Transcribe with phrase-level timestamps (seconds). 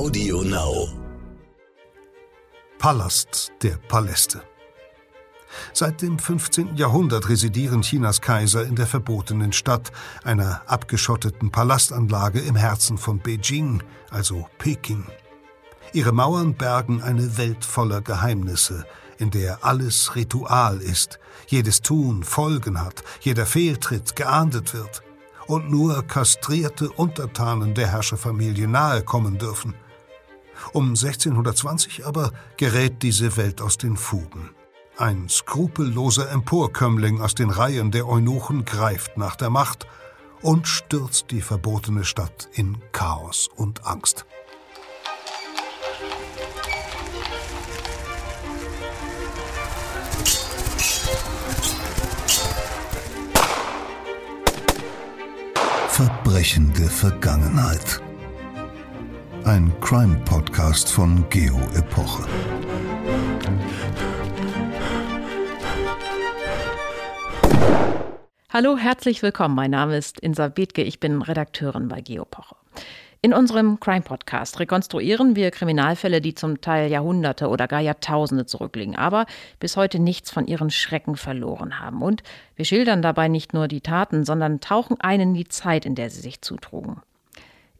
[0.00, 0.88] Audio Now.
[2.78, 4.40] Palast der Paläste.
[5.74, 6.74] Seit dem 15.
[6.76, 9.92] Jahrhundert residieren Chinas Kaiser in der verbotenen Stadt,
[10.24, 15.04] einer abgeschotteten Palastanlage im Herzen von Beijing, also Peking.
[15.92, 18.86] Ihre Mauern bergen eine Welt voller Geheimnisse,
[19.18, 25.02] in der alles Ritual ist, jedes Tun Folgen hat, jeder Fehltritt geahndet wird
[25.46, 29.74] und nur kastrierte Untertanen der Herrscherfamilie nahe kommen dürfen.
[30.72, 34.50] Um 1620 aber gerät diese Welt aus den Fugen.
[34.96, 39.86] Ein skrupelloser Emporkömmling aus den Reihen der Eunuchen greift nach der Macht
[40.42, 44.26] und stürzt die verbotene Stadt in Chaos und Angst.
[55.88, 58.00] Verbrechende Vergangenheit.
[59.44, 62.28] Ein Crime-Podcast von Geo Epoche.
[68.50, 69.54] Hallo, herzlich willkommen.
[69.54, 70.82] Mein Name ist Insa Bethke.
[70.82, 72.54] Ich bin Redakteurin bei Geopoche.
[73.22, 78.96] In unserem Crime Podcast rekonstruieren wir Kriminalfälle, die zum Teil Jahrhunderte oder gar Jahrtausende zurückliegen,
[78.96, 79.24] aber
[79.58, 82.02] bis heute nichts von ihren Schrecken verloren haben.
[82.02, 82.22] Und
[82.56, 86.10] wir schildern dabei nicht nur die Taten, sondern tauchen ein in die Zeit, in der
[86.10, 87.02] sie sich zutrugen.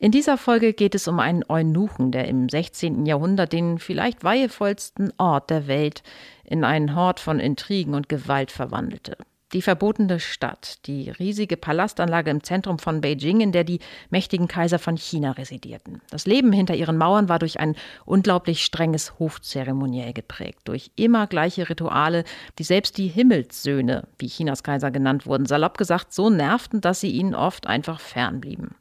[0.03, 3.05] In dieser Folge geht es um einen Eunuchen, der im 16.
[3.05, 6.03] Jahrhundert den vielleicht weihevollsten Ort der Welt
[6.43, 9.19] in einen Hort von Intrigen und Gewalt verwandelte.
[9.53, 14.78] Die verbotene Stadt, die riesige Palastanlage im Zentrum von Beijing, in der die mächtigen Kaiser
[14.78, 16.01] von China residierten.
[16.09, 21.69] Das Leben hinter ihren Mauern war durch ein unglaublich strenges Hofzeremoniell geprägt, durch immer gleiche
[21.69, 22.25] Rituale,
[22.59, 27.11] die selbst die Himmelssöhne, wie Chinas Kaiser genannt wurden, salopp gesagt so nervten, dass sie
[27.11, 28.77] ihnen oft einfach fernblieben.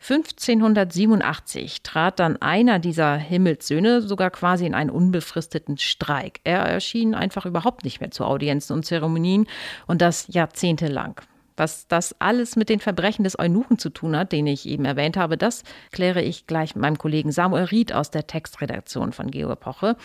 [0.00, 6.40] 1587 trat dann einer dieser Himmelssöhne sogar quasi in einen unbefristeten Streik.
[6.44, 9.46] Er erschien einfach überhaupt nicht mehr zu Audienzen und Zeremonien
[9.86, 11.20] und das jahrzehntelang.
[11.56, 15.16] Was das alles mit den Verbrechen des Eunuchen zu tun hat, den ich eben erwähnt
[15.16, 19.96] habe, das kläre ich gleich mit meinem Kollegen Samuel Ried aus der Textredaktion von Geoepoche.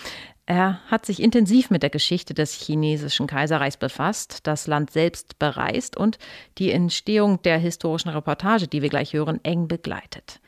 [0.52, 5.96] Er hat sich intensiv mit der Geschichte des chinesischen Kaiserreichs befasst, das Land selbst bereist
[5.96, 6.20] und
[6.58, 10.42] die Entstehung der historischen Reportage, die wir gleich hören, eng begleitet.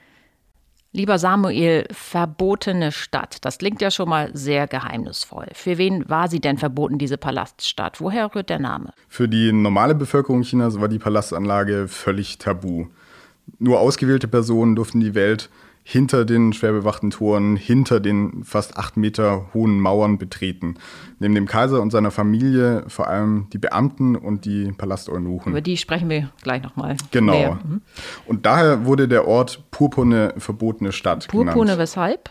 [0.92, 3.38] Lieber Samuel, verbotene Stadt.
[3.46, 5.48] Das klingt ja schon mal sehr geheimnisvoll.
[5.54, 8.02] Für wen war sie denn verboten, diese Palaststadt?
[8.02, 8.92] Woher rührt der Name?
[9.08, 12.88] Für die normale Bevölkerung Chinas war die Palastanlage völlig tabu.
[13.58, 15.50] Nur ausgewählte Personen durften die Welt
[15.84, 20.76] hinter den schwer bewachten Toren, hinter den fast acht Meter hohen Mauern betreten.
[21.20, 25.52] Neben dem Kaiser und seiner Familie vor allem die Beamten und die Palasteunuchen.
[25.52, 26.96] Über die sprechen wir gleich nochmal.
[27.12, 27.56] Genau.
[27.56, 27.82] Mhm.
[28.26, 31.80] Und daher wurde der Ort Purpurne verbotene Stadt Purpurne genannt.
[31.80, 32.30] weshalb?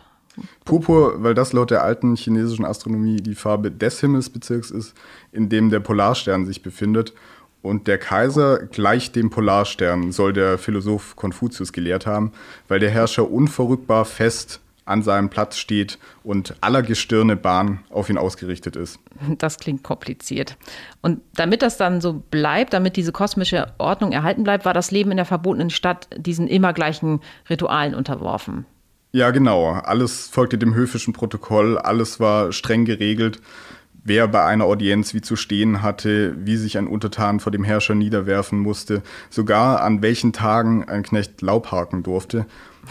[0.65, 4.95] Purpur, weil das laut der alten chinesischen Astronomie die Farbe des Himmelsbezirks ist,
[5.31, 7.13] in dem der Polarstern sich befindet
[7.63, 12.33] und der Kaiser gleich dem Polarstern, soll der Philosoph Konfuzius gelehrt haben,
[12.69, 18.19] weil der Herrscher unverrückbar fest an seinem Platz steht und aller Gestirne Bahn auf ihn
[18.19, 18.99] ausgerichtet ist.
[19.39, 20.57] Das klingt kompliziert.
[21.03, 25.13] Und damit das dann so bleibt, damit diese kosmische Ordnung erhalten bleibt, war das Leben
[25.13, 28.67] in der verbotenen Stadt diesen immer gleichen Ritualen unterworfen.
[29.13, 29.73] Ja, genau.
[29.73, 33.41] Alles folgte dem höfischen Protokoll, alles war streng geregelt
[34.05, 37.95] wer bei einer Audienz wie zu stehen hatte, wie sich ein Untertan vor dem Herrscher
[37.95, 42.47] niederwerfen musste, sogar an welchen Tagen ein Knecht Laub harken durfte.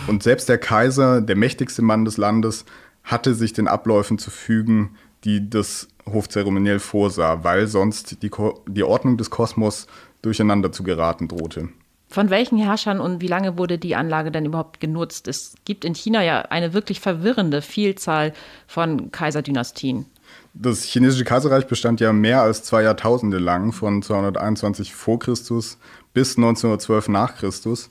[0.08, 2.66] Und selbst der Kaiser, der mächtigste Mann des Landes,
[3.04, 8.84] hatte sich den Abläufen zu fügen, die das Hofzeremoniell vorsah, weil sonst die, Ko die
[8.84, 9.88] Ordnung des Kosmos
[10.22, 11.70] durcheinander zu geraten drohte.
[12.08, 15.28] Von welchen Herrschern und wie lange wurde die Anlage denn überhaupt genutzt?
[15.28, 18.34] Es gibt in China ja eine wirklich verwirrende Vielzahl
[18.68, 20.08] von Kaiserdynastien.
[20.54, 25.78] Das chinesische Kaiserreich bestand ja mehr als zwei Jahrtausende lang, von 221 vor Christus
[26.14, 27.90] bis 1912 nach Christus.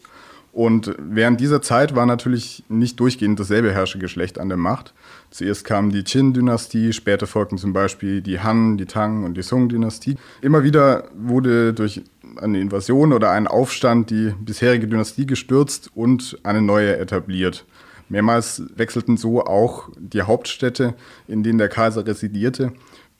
[0.52, 4.94] Und während dieser Zeit war natürlich nicht durchgehend dasselbe Herrschergeschlecht an der Macht.
[5.30, 10.16] Zuerst kam die Qin-Dynastie, später folgten zum Beispiel die Han, die Tang und die Song-Dynastie.
[10.42, 12.02] Immer wieder wurde durch
[12.36, 17.64] eine Invasion oder einen Aufstand die bisherige Dynastie gestürzt und eine neue etabliert.
[18.10, 20.94] Mehrmals wechselten so auch die Hauptstädte,
[21.26, 22.72] in denen der Kaiser residierte,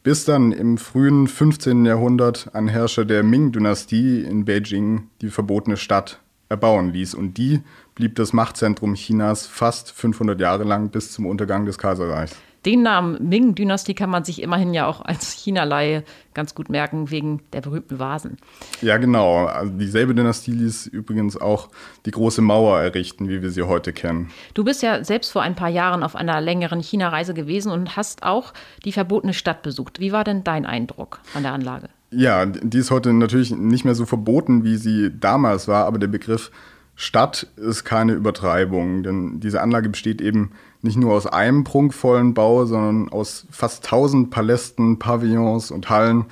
[0.03, 1.87] bis dann im frühen 15.
[1.87, 7.15] Jahrhundert ein Herrscher der Ming-Dynastie in Beijing die verbotene Stadt erbauen ließ.
[7.15, 7.61] Und die
[7.95, 12.37] blieb das Machtzentrum Chinas fast 500 Jahre lang bis zum Untergang des Kaiserreichs.
[12.67, 16.05] Den Namen Ming-Dynastie kann man sich immerhin ja auch als China-Laie
[16.35, 18.37] ganz gut merken, wegen der berühmten Vasen.
[18.83, 19.47] Ja, genau.
[19.47, 21.71] Also dieselbe Dynastie ließ übrigens auch
[22.05, 24.31] die große Mauer errichten, wie wir sie heute kennen.
[24.53, 28.25] Du bist ja selbst vor ein paar Jahren auf einer längeren China-Reise gewesen und hast
[28.25, 28.53] auch
[28.85, 29.99] die verbotene Stadt besucht.
[29.99, 31.89] Wie war denn dein Eindruck an der Anlage?
[32.11, 36.09] Ja, die ist heute natürlich nicht mehr so verboten, wie sie damals war, aber der
[36.09, 36.51] Begriff
[36.97, 40.51] Stadt ist keine Übertreibung, denn diese Anlage besteht eben
[40.83, 46.27] nicht nur aus einem prunkvollen Bau, sondern aus fast 1000 Palästen, Pavillons und Hallen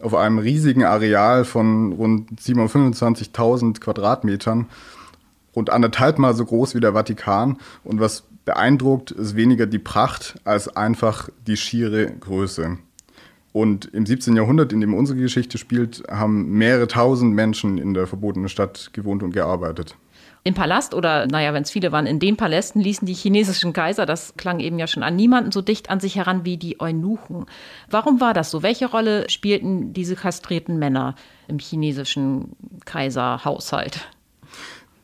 [0.00, 4.66] auf einem riesigen Areal von rund 725.000 Quadratmetern,
[5.54, 7.58] rund anderthalb Mal so groß wie der Vatikan.
[7.84, 12.78] Und was beeindruckt, ist weniger die Pracht als einfach die schiere Größe.
[13.52, 14.36] Und im 17.
[14.36, 19.22] Jahrhundert, in dem unsere Geschichte spielt, haben mehrere tausend Menschen in der verbotenen Stadt gewohnt
[19.22, 19.96] und gearbeitet.
[20.42, 24.06] Im Palast oder, naja, wenn es viele waren, in den Palästen ließen die chinesischen Kaiser,
[24.06, 27.44] das klang eben ja schon an, niemanden so dicht an sich heran wie die Eunuchen.
[27.90, 28.62] Warum war das so?
[28.62, 31.14] Welche Rolle spielten diese kastrierten Männer
[31.46, 32.56] im chinesischen
[32.86, 34.08] Kaiserhaushalt?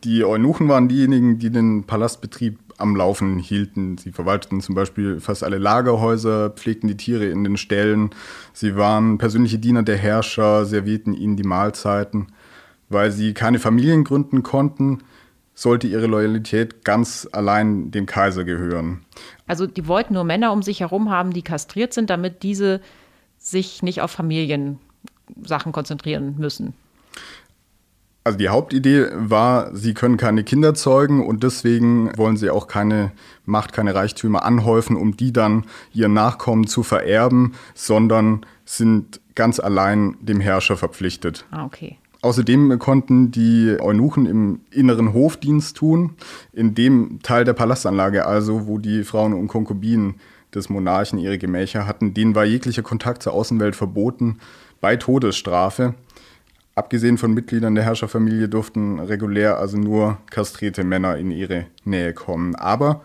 [0.04, 3.98] Die Eunuchen waren diejenigen, die den Palastbetrieb am Laufen hielten.
[3.98, 8.10] Sie verwalteten zum Beispiel fast alle Lagerhäuser, pflegten die Tiere in den Ställen.
[8.52, 12.28] Sie waren persönliche Diener der Herrscher, servierten ihnen die Mahlzeiten.
[12.88, 15.02] Weil sie keine Familien gründen konnten,
[15.56, 19.04] sollte ihre Loyalität ganz allein dem Kaiser gehören.
[19.48, 22.80] Also die wollten nur Männer um sich herum haben, die kastriert sind, damit diese
[23.38, 24.78] sich nicht auf Familiensachen
[25.72, 26.74] konzentrieren müssen.
[28.22, 33.12] Also die Hauptidee war, sie können keine Kinder zeugen und deswegen wollen sie auch keine
[33.44, 40.16] Macht, keine Reichtümer anhäufen, um die dann ihren Nachkommen zu vererben, sondern sind ganz allein
[40.20, 41.46] dem Herrscher verpflichtet.
[41.52, 41.98] Ah, okay.
[42.26, 46.16] Außerdem konnten die Eunuchen im inneren Hofdienst tun,
[46.52, 50.16] in dem Teil der Palastanlage, also wo die Frauen und Konkubinen
[50.52, 52.14] des Monarchen ihre Gemächer hatten.
[52.14, 54.40] Denen war jeglicher Kontakt zur Außenwelt verboten,
[54.80, 55.94] bei Todesstrafe.
[56.74, 62.56] Abgesehen von Mitgliedern der Herrscherfamilie durften regulär also nur kastrierte Männer in ihre Nähe kommen.
[62.56, 63.02] Aber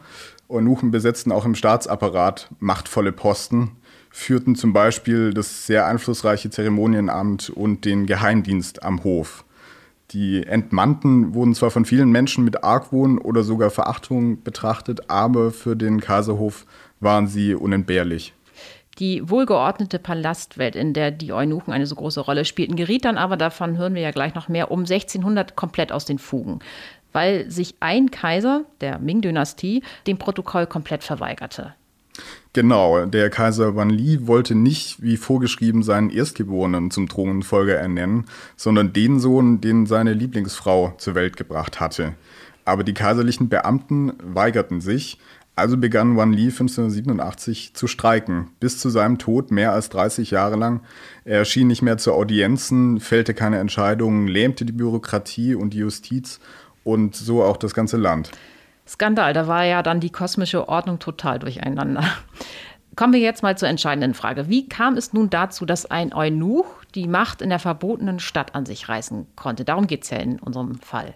[0.52, 3.78] Eunuchen besetzten auch im Staatsapparat machtvolle Posten,
[4.10, 9.46] führten zum Beispiel das sehr einflussreiche Zeremonienamt und den Geheimdienst am Hof.
[10.12, 15.78] Die Entmannten wurden zwar von vielen Menschen mit Argwohn oder sogar Verachtung betrachtet, aber für
[15.78, 16.66] den Kaiserhof
[17.00, 18.34] waren sie unentbehrlich.
[19.00, 23.38] Die wohlgeordnete Palastwelt, in der die Eunuchen eine so große Rolle spielten, geriet dann aber,
[23.38, 26.60] davon hören wir ja gleich noch mehr, um 1600 komplett aus den Fugen,
[27.14, 31.74] weil sich ein Kaiser der Ming-Dynastie dem Protokoll komplett verweigerte.
[32.54, 38.26] Genau, der Kaiser Wan Li wollte nicht, wie vorgeschrieben, seinen Erstgeborenen zum Thronfolger ernennen,
[38.58, 42.14] sondern den Sohn, den seine Lieblingsfrau zur Welt gebracht hatte.
[42.66, 45.18] Aber die kaiserlichen Beamten weigerten sich,
[45.56, 50.56] also begann Wan Li 1587 zu streiken, bis zu seinem Tod mehr als 30 Jahre
[50.56, 50.82] lang.
[51.24, 56.40] Er erschien nicht mehr zu Audienzen, fällte keine Entscheidungen, lähmte die Bürokratie und die Justiz
[56.84, 58.32] und so auch das ganze Land.
[58.88, 62.04] Skandal, da war ja dann die kosmische Ordnung total durcheinander.
[62.96, 64.50] Kommen wir jetzt mal zur entscheidenden Frage.
[64.50, 68.66] Wie kam es nun dazu, dass ein Eunuch die Macht in der verbotenen Stadt an
[68.66, 69.64] sich reißen konnte?
[69.64, 71.14] Darum geht es ja in unserem Fall.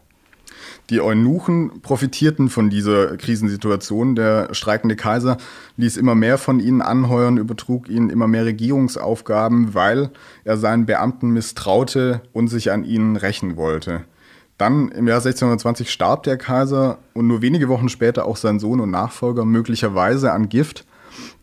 [0.89, 4.15] Die Eunuchen profitierten von dieser Krisensituation.
[4.15, 5.37] Der streikende Kaiser
[5.75, 10.11] ließ immer mehr von ihnen anheuern, übertrug ihnen immer mehr Regierungsaufgaben, weil
[10.45, 14.05] er seinen Beamten misstraute und sich an ihnen rächen wollte.
[14.57, 18.79] Dann im Jahr 1620 starb der Kaiser und nur wenige Wochen später auch sein Sohn
[18.79, 20.85] und Nachfolger, möglicherweise an Gift.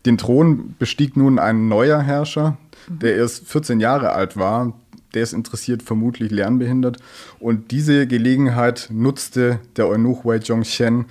[0.05, 4.73] Den Thron bestieg nun ein neuer Herrscher, der erst 14 Jahre alt war.
[5.13, 6.97] Der ist interessiert, vermutlich lernbehindert.
[7.39, 11.05] Und diese Gelegenheit nutzte der Eunuch Wei Zhongxian,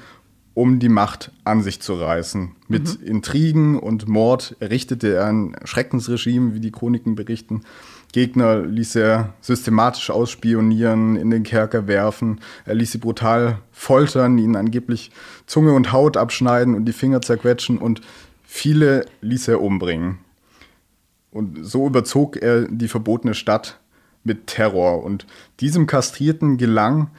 [0.54, 2.52] um die Macht an sich zu reißen.
[2.68, 3.06] Mit mhm.
[3.06, 7.62] Intrigen und Mord errichtete er ein Schreckensregime, wie die Chroniken berichten.
[8.12, 12.40] Gegner ließ er systematisch ausspionieren, in den Kerker werfen.
[12.66, 15.10] Er ließ sie brutal foltern, ihnen angeblich
[15.46, 18.02] Zunge und Haut abschneiden und die Finger zerquetschen und
[18.44, 20.18] viele ließ er umbringen.
[21.30, 23.80] Und so überzog er die verbotene Stadt
[24.22, 25.02] mit Terror.
[25.02, 25.26] Und
[25.60, 27.10] diesem Kastrierten gelang,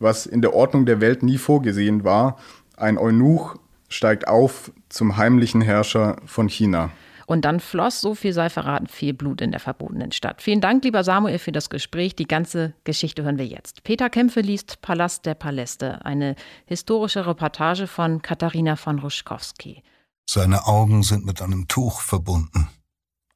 [0.00, 2.36] was in der Ordnung der Welt nie vorgesehen war,
[2.80, 3.56] ein Eunuch
[3.88, 6.90] steigt auf zum heimlichen Herrscher von China.
[7.26, 10.42] Und dann floss, so viel sei verraten, viel Blut in der verbotenen Stadt.
[10.42, 12.16] Vielen Dank, lieber Samuel, für das Gespräch.
[12.16, 13.84] Die ganze Geschichte hören wir jetzt.
[13.84, 16.34] Peter Kämpfe liest Palast der Paläste, eine
[16.66, 19.84] historische Reportage von Katharina von Ruschkowski.
[20.28, 22.68] Seine Augen sind mit einem Tuch verbunden,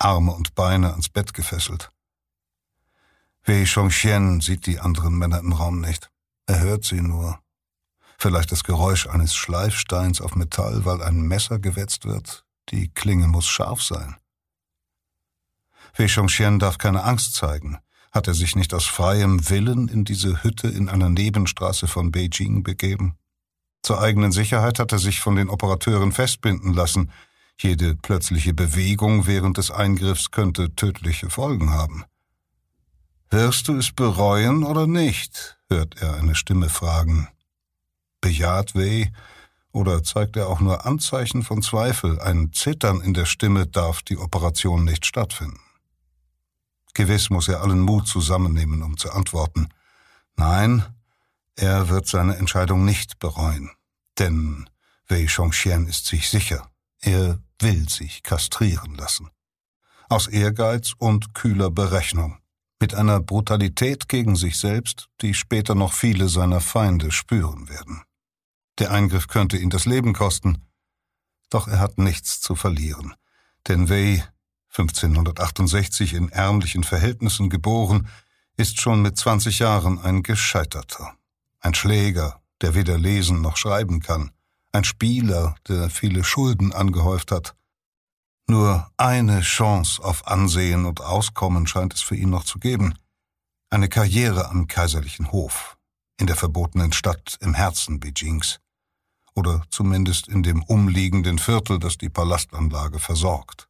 [0.01, 1.91] Arme und Beine ans Bett gefesselt.
[3.45, 6.11] Wei Chongxian sieht die anderen Männer im Raum nicht.
[6.47, 7.39] Er hört sie nur.
[8.19, 12.45] Vielleicht das Geräusch eines Schleifsteins auf Metall, weil ein Messer gewetzt wird.
[12.71, 14.17] Die Klinge muss scharf sein.
[15.97, 17.79] Wei Chongxian darf keine Angst zeigen.
[18.11, 22.63] Hat er sich nicht aus freiem Willen in diese Hütte in einer Nebenstraße von Beijing
[22.63, 23.17] begeben?
[23.83, 27.11] Zur eigenen Sicherheit hat er sich von den Operateuren festbinden lassen.
[27.61, 32.05] Jede plötzliche Bewegung während des Eingriffs könnte tödliche Folgen haben.
[33.31, 35.59] Wirst du es bereuen oder nicht?
[35.69, 37.29] hört er eine Stimme fragen.
[38.25, 39.13] Bejaht Wei
[39.71, 44.17] oder zeigt er auch nur Anzeichen von Zweifel, ein Zittern in der Stimme darf die
[44.17, 45.61] Operation nicht stattfinden.
[46.95, 49.69] Gewiss muss er allen Mut zusammennehmen, um zu antworten.
[50.37, 50.87] Nein,
[51.55, 53.71] er wird seine Entscheidung nicht bereuen,
[54.19, 54.71] denn
[55.07, 59.29] Wei Chongxian ist sich sicher, er will sich kastrieren lassen.
[60.09, 62.39] Aus Ehrgeiz und kühler Berechnung,
[62.81, 68.03] mit einer Brutalität gegen sich selbst, die später noch viele seiner Feinde spüren werden.
[68.79, 70.63] Der Eingriff könnte ihn das Leben kosten,
[71.51, 73.15] doch er hat nichts zu verlieren,
[73.69, 74.25] denn Wei
[74.77, 78.09] 1568 in ärmlichen Verhältnissen geboren,
[78.57, 81.15] ist schon mit 20 Jahren ein Gescheiterter.
[81.61, 84.33] Ein Schläger, der weder lesen noch schreiben kann.
[84.73, 87.55] Ein Spieler, der viele Schulden angehäuft hat.
[88.49, 92.95] Nur eine Chance auf Ansehen und Auskommen scheint es für ihn noch zu geben.
[93.71, 95.79] Eine Karriere am kaiserlichen Hof,
[96.19, 98.61] in der verbotenen Stadt im Herzen Beijings.
[99.35, 103.69] Oder zumindest in dem umliegenden Viertel, das die Palastanlage versorgt.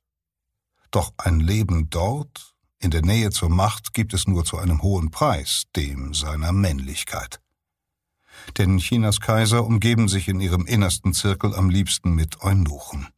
[0.90, 5.11] Doch ein Leben dort, in der Nähe zur Macht, gibt es nur zu einem hohen
[5.11, 7.40] Preis, dem seiner Männlichkeit.
[8.59, 13.09] Denn Chinas Kaiser umgeben sich in ihrem innersten Zirkel am liebsten mit Eunuchen.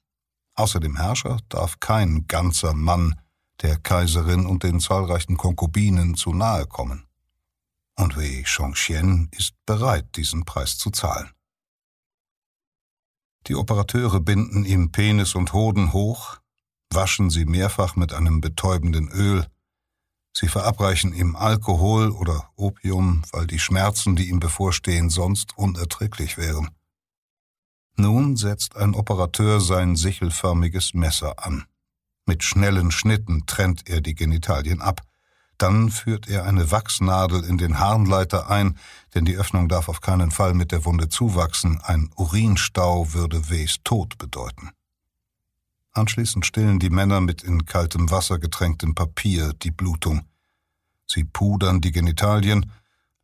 [0.54, 3.20] Außer dem Herrscher darf kein ganzer Mann
[3.62, 7.06] der Kaiserin und den zahlreichen Konkubinen zu nahe kommen.
[7.96, 11.30] Und Wei Chongxian ist bereit, diesen Preis zu zahlen.
[13.46, 16.38] Die Operateure binden ihm Penis und Hoden hoch,
[16.90, 19.46] waschen sie mehrfach mit einem betäubenden Öl,
[20.32, 26.70] sie verabreichen ihm Alkohol oder Opium, weil die Schmerzen, die ihm bevorstehen, sonst unerträglich wären.
[27.96, 31.64] Nun setzt ein Operateur sein sichelförmiges Messer an.
[32.26, 35.02] Mit schnellen Schnitten trennt er die Genitalien ab.
[35.58, 38.78] Dann führt er eine Wachsnadel in den Harnleiter ein,
[39.14, 41.80] denn die Öffnung darf auf keinen Fall mit der Wunde zuwachsen.
[41.82, 44.70] Ein Urinstau würde Ws Tod bedeuten.
[45.92, 50.26] Anschließend stillen die Männer mit in kaltem Wasser getränktem Papier die Blutung.
[51.06, 52.70] Sie pudern die Genitalien,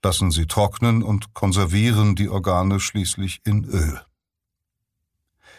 [0.03, 4.01] lassen sie trocknen und konservieren die Organe schließlich in Öl.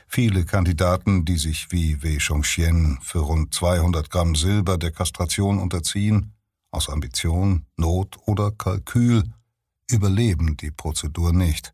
[0.08, 6.34] Viele Kandidaten, die sich wie Wei Chongxian für rund 200 Gramm Silber der Kastration unterziehen,
[6.74, 9.24] aus Ambition, Not oder Kalkül,
[9.90, 11.74] überleben die Prozedur nicht.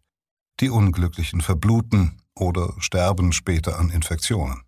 [0.60, 4.64] Die Unglücklichen verbluten oder sterben später an Infektionen.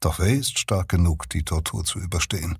[0.00, 2.58] Doch er ist stark genug, die Tortur zu überstehen.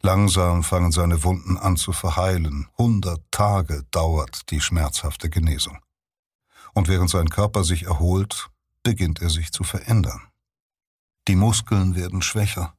[0.00, 2.68] Langsam fangen seine Wunden an zu verheilen.
[2.78, 5.78] Hundert Tage dauert die schmerzhafte Genesung.
[6.72, 8.48] Und während sein Körper sich erholt,
[8.82, 10.28] beginnt er sich zu verändern.
[11.26, 12.74] Die Muskeln werden schwächer,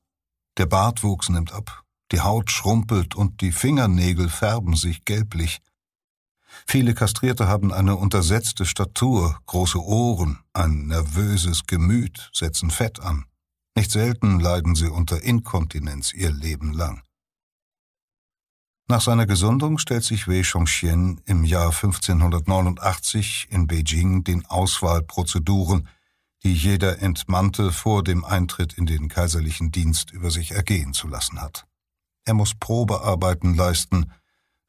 [0.57, 5.61] der Bartwuchs nimmt ab, die Haut schrumpelt und die Fingernägel färben sich gelblich.
[6.67, 13.25] Viele Kastrierte haben eine untersetzte Statur, große Ohren, ein nervöses Gemüt, setzen Fett an.
[13.75, 17.03] Nicht selten leiden sie unter Inkontinenz ihr Leben lang.
[18.87, 25.87] Nach seiner Gesundung stellt sich Wei Chongxian im Jahr 1589 in Beijing den Auswahlprozeduren,
[26.43, 31.39] die jeder Entmannte vor dem Eintritt in den kaiserlichen Dienst über sich ergehen zu lassen
[31.39, 31.68] hat.
[32.25, 34.11] Er muss Probearbeiten leisten,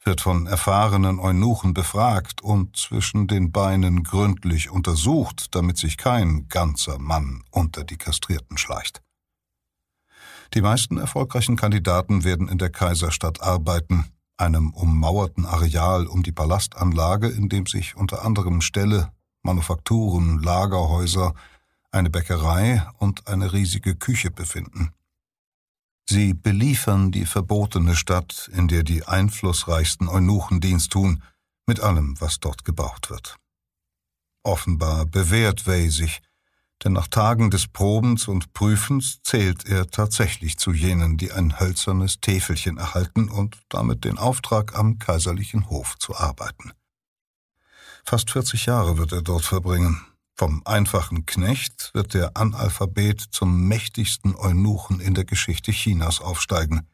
[0.02, 6.98] wird von erfahrenen Eunuchen befragt und zwischen den Beinen gründlich untersucht, damit sich kein ganzer
[6.98, 9.02] Mann unter die Kastrierten schleicht.
[10.54, 17.28] Die meisten erfolgreichen Kandidaten werden in der Kaiserstadt arbeiten, einem ummauerten Areal um die Palastanlage,
[17.28, 21.34] in dem sich unter anderem Ställe, Manufakturen, Lagerhäuser,
[21.92, 24.92] eine Bäckerei und eine riesige Küche befinden.
[26.10, 31.22] Sie beliefern die verbotene Stadt, in der die einflussreichsten Eunuchen Dienst tun,
[31.66, 33.36] mit allem, was dort gebraucht wird.
[34.42, 36.20] Offenbar bewährt Wei sich,
[36.82, 42.18] denn nach Tagen des Probens und Prüfens zählt er tatsächlich zu jenen, die ein hölzernes
[42.18, 46.72] Täfelchen erhalten und damit den Auftrag am kaiserlichen Hof zu arbeiten.
[48.04, 50.04] Fast 40 Jahre wird er dort verbringen,
[50.36, 56.88] vom einfachen Knecht wird der Analphabet zum mächtigsten Eunuchen in der Geschichte Chinas aufsteigen,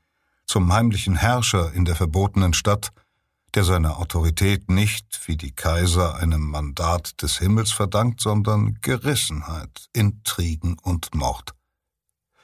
[0.47, 2.91] zum heimlichen Herrscher in der verbotenen Stadt,
[3.55, 10.77] der seine Autorität nicht wie die Kaiser einem Mandat des Himmels verdankt, sondern Gerissenheit, Intrigen
[10.83, 11.55] und Mord.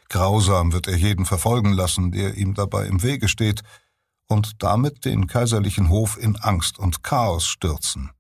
[0.09, 3.63] Grausam wird er jeden verfolgen lassen, der ihm dabei im Wege steht,
[4.27, 8.11] und damit den kaiserlichen Hof in Angst und Chaos stürzen,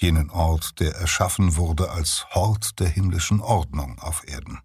[0.00, 4.60] jenen Ort, der erschaffen wurde als Hort der himmlischen Ordnung auf Erden.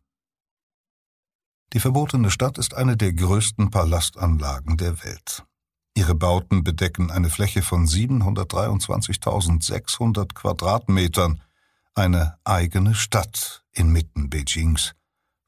[1.73, 5.43] Die verbotene Stadt ist eine der größten Palastanlagen der Welt.
[5.93, 11.41] Ihre Bauten bedecken eine Fläche von 723.600 Quadratmetern,
[11.93, 14.93] eine eigene Stadt inmitten Beijings,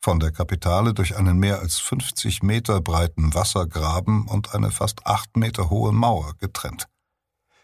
[0.02, 5.36] von der Kapitale durch einen mehr als 50 Meter breiten Wassergraben und eine fast acht
[5.36, 6.88] Meter hohe Mauer getrennt.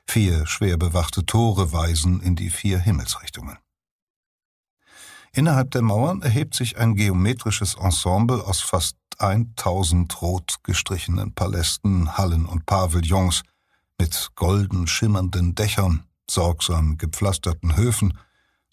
[0.08, 3.58] Vier schwer bewachte Tore weisen in die vier Himmelsrichtungen.
[5.32, 12.46] Innerhalb der Mauern erhebt sich ein geometrisches Ensemble aus fast 1000 rot gestrichenen Palästen, Hallen
[12.46, 13.42] und Pavillons
[14.00, 18.18] mit golden schimmernden Dächern, sorgsam gepflasterten Höfen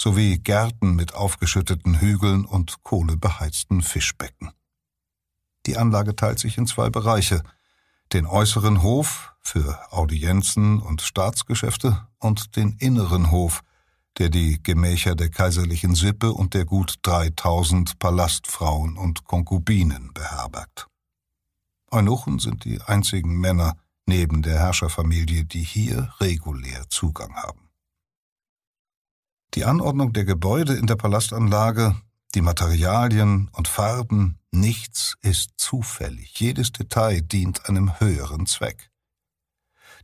[0.01, 4.51] sowie Gärten mit aufgeschütteten Hügeln und kohlebeheizten Fischbecken.
[5.67, 7.43] Die Anlage teilt sich in zwei Bereiche,
[8.13, 13.63] den äußeren Hof für Audienzen und Staatsgeschäfte und den inneren Hof
[14.19, 20.89] der die Gemächer der kaiserlichen Sippe und der gut 3000 Palastfrauen und Konkubinen beherbergt.
[21.91, 23.77] Eunuchen sind die einzigen Männer
[24.07, 27.71] neben der Herrscherfamilie, die hier regulär Zugang haben.
[29.55, 31.97] Die Anordnung der Gebäude in der Palastanlage,
[32.35, 38.91] die Materialien und Farben, nichts ist zufällig, jedes Detail dient einem höheren Zweck.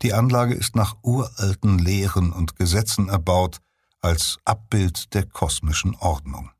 [0.02, 3.60] Die Anlage ist nach uralten Lehren und Gesetzen erbaut,
[4.00, 6.50] als Abbild der kosmischen Ordnung.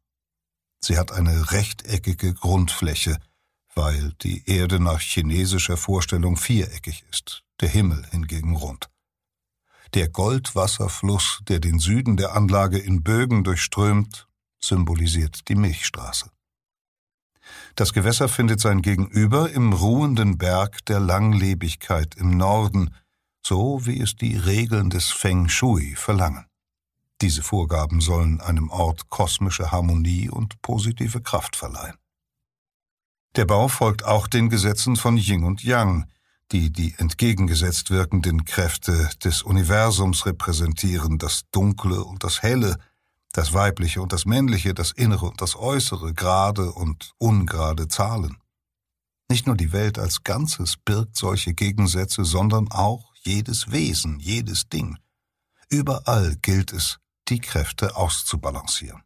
[0.80, 3.18] Sie hat eine rechteckige Grundfläche,
[3.74, 8.88] weil die Erde nach chinesischer Vorstellung viereckig ist, der Himmel hingegen rund.
[9.94, 14.28] Der Goldwasserfluss, der den Süden der Anlage in Bögen durchströmt,
[14.60, 16.30] symbolisiert die Milchstraße.
[17.74, 22.94] Das Gewässer findet sein Gegenüber im ruhenden Berg der Langlebigkeit im Norden,
[23.44, 26.46] so wie es die Regeln des Feng Shui verlangen.
[27.20, 31.96] Diese Vorgaben sollen einem Ort kosmische Harmonie und positive Kraft verleihen.
[33.36, 36.06] Der Bau folgt auch den Gesetzen von Yin und Yang,
[36.52, 42.78] die die entgegengesetzt wirkenden Kräfte des Universums repräsentieren, das Dunkle und das Helle,
[43.36, 48.38] das Weibliche und das Männliche, das Innere und das Äußere, gerade und ungerade Zahlen.
[49.28, 54.98] Nicht nur die Welt als Ganzes birgt solche Gegensätze, sondern auch jedes Wesen, jedes Ding.
[55.68, 59.02] Überall gilt es, die Kräfte auszubalancieren.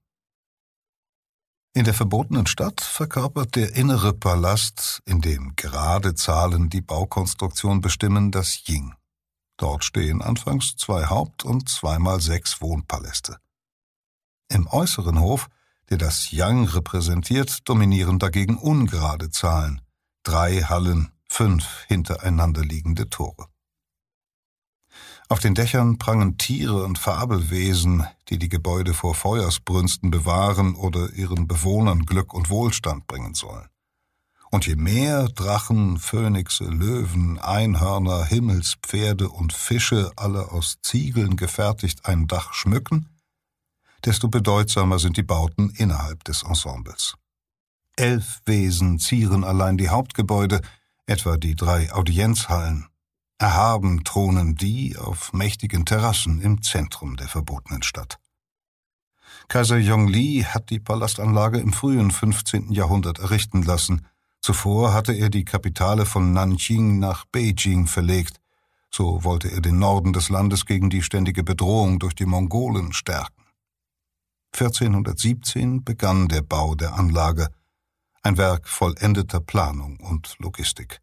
[1.72, 8.30] In der verbotenen Stadt verkörpert der innere Palast, in dem gerade Zahlen die Baukonstruktion bestimmen,
[8.30, 8.94] das Ying.
[9.56, 13.38] Dort stehen anfangs zwei Haupt- und zweimal sechs Wohnpaläste.
[14.50, 15.48] Im äußeren Hof,
[15.90, 19.80] der das Yang repräsentiert, dominieren dagegen ungerade Zahlen,
[20.24, 23.46] drei Hallen, fünf hintereinander liegende Tore.
[25.28, 31.46] Auf den Dächern prangen Tiere und Fabelwesen, die die Gebäude vor Feuersbrünsten bewahren oder ihren
[31.46, 33.68] Bewohnern Glück und Wohlstand bringen sollen.
[34.50, 42.26] Und je mehr Drachen, Phönixe, Löwen, Einhörner, Himmelspferde und Fische alle aus Ziegeln gefertigt ein
[42.26, 43.08] Dach schmücken,
[44.04, 47.14] desto bedeutsamer sind die Bauten innerhalb des Ensembles.
[47.96, 50.60] Elf Wesen zieren allein die Hauptgebäude,
[51.06, 52.90] etwa die drei Audienzhallen,
[53.40, 58.18] Erhaben thronen die auf mächtigen Terrassen im Zentrum der verbotenen Stadt.
[59.48, 62.70] Kaiser Yongli hat die Palastanlage im frühen 15.
[62.70, 64.06] Jahrhundert errichten lassen.
[64.42, 68.42] Zuvor hatte er die Kapitale von Nanjing nach Beijing verlegt.
[68.90, 73.39] So wollte er den Norden des Landes gegen die ständige Bedrohung durch die Mongolen stärken.
[74.52, 77.48] 1417 begann der Bau der Anlage,
[78.22, 81.00] ein Werk vollendeter Planung und Logistik.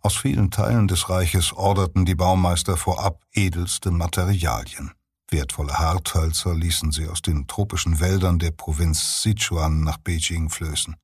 [0.00, 4.92] Aus vielen Teilen des Reiches orderten die Baumeister vorab edelste Materialien.
[5.30, 10.96] Wertvolle Harthölzer ließen sie aus den tropischen Wäldern der Provinz Sichuan nach Beijing flößen.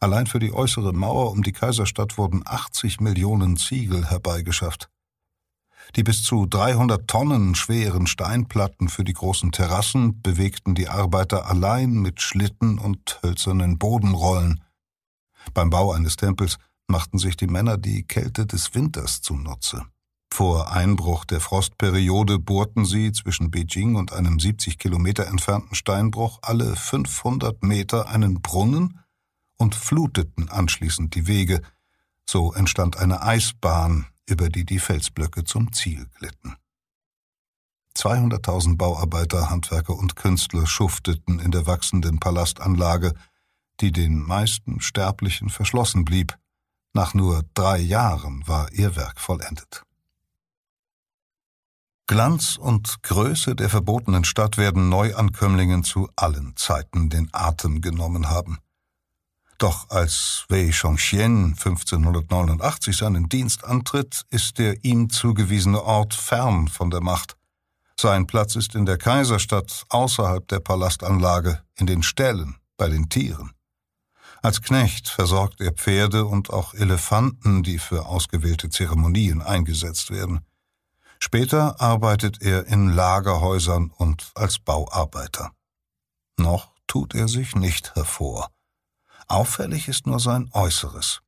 [0.00, 4.90] Allein für die äußere Mauer um die Kaiserstadt wurden 80 Millionen Ziegel herbeigeschafft.
[5.94, 11.92] Die bis zu 300 Tonnen schweren Steinplatten für die großen Terrassen bewegten die Arbeiter allein
[11.92, 14.62] mit Schlitten und hölzernen Bodenrollen.
[15.54, 19.82] Beim Bau eines Tempels machten sich die Männer die Kälte des Winters zunutze.
[20.32, 26.76] Vor Einbruch der Frostperiode bohrten sie zwischen Beijing und einem 70 Kilometer entfernten Steinbruch alle
[26.76, 29.00] 500 Meter einen Brunnen
[29.56, 31.62] und fluteten anschließend die Wege.
[32.28, 36.56] So entstand eine Eisbahn, über die die Felsblöcke zum Ziel glitten.
[37.96, 43.14] 200.000 Bauarbeiter, Handwerker und Künstler schufteten in der wachsenden Palastanlage,
[43.80, 46.36] die den meisten Sterblichen verschlossen blieb.
[46.92, 49.82] Nach nur drei Jahren war ihr Werk vollendet.
[52.06, 58.58] Glanz und Größe der verbotenen Stadt werden Neuankömmlingen zu allen Zeiten den Atem genommen haben.
[59.58, 66.90] Doch als Wei Chongxian 1589 seinen Dienst antritt, ist der ihm zugewiesene Ort fern von
[66.90, 67.36] der Macht.
[67.98, 73.52] Sein Platz ist in der Kaiserstadt außerhalb der Palastanlage, in den Ställen, bei den Tieren.
[74.42, 80.44] Als Knecht versorgt er Pferde und auch Elefanten, die für ausgewählte Zeremonien eingesetzt werden.
[81.18, 85.52] Später arbeitet er in Lagerhäusern und als Bauarbeiter.
[86.36, 88.50] Noch tut er sich nicht hervor.
[89.26, 91.20] Auffällig ist nur sein Äußeres.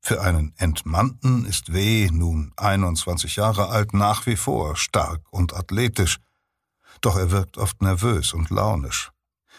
[0.00, 2.08] Für einen Entmannten ist W.
[2.10, 6.18] nun 21 Jahre alt nach wie vor stark und athletisch,
[7.00, 9.10] doch er wirkt oft nervös und launisch.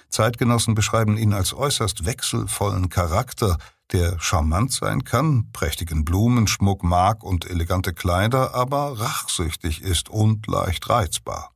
[0.10, 3.58] Zeitgenossen beschreiben ihn als äußerst wechselvollen Charakter,
[3.92, 10.90] der charmant sein kann, prächtigen Blumenschmuck mag und elegante Kleider, aber rachsüchtig ist und leicht
[10.90, 11.52] reizbar.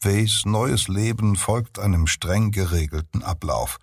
[0.00, 3.78] Weys neues Leben folgt einem streng geregelten Ablauf.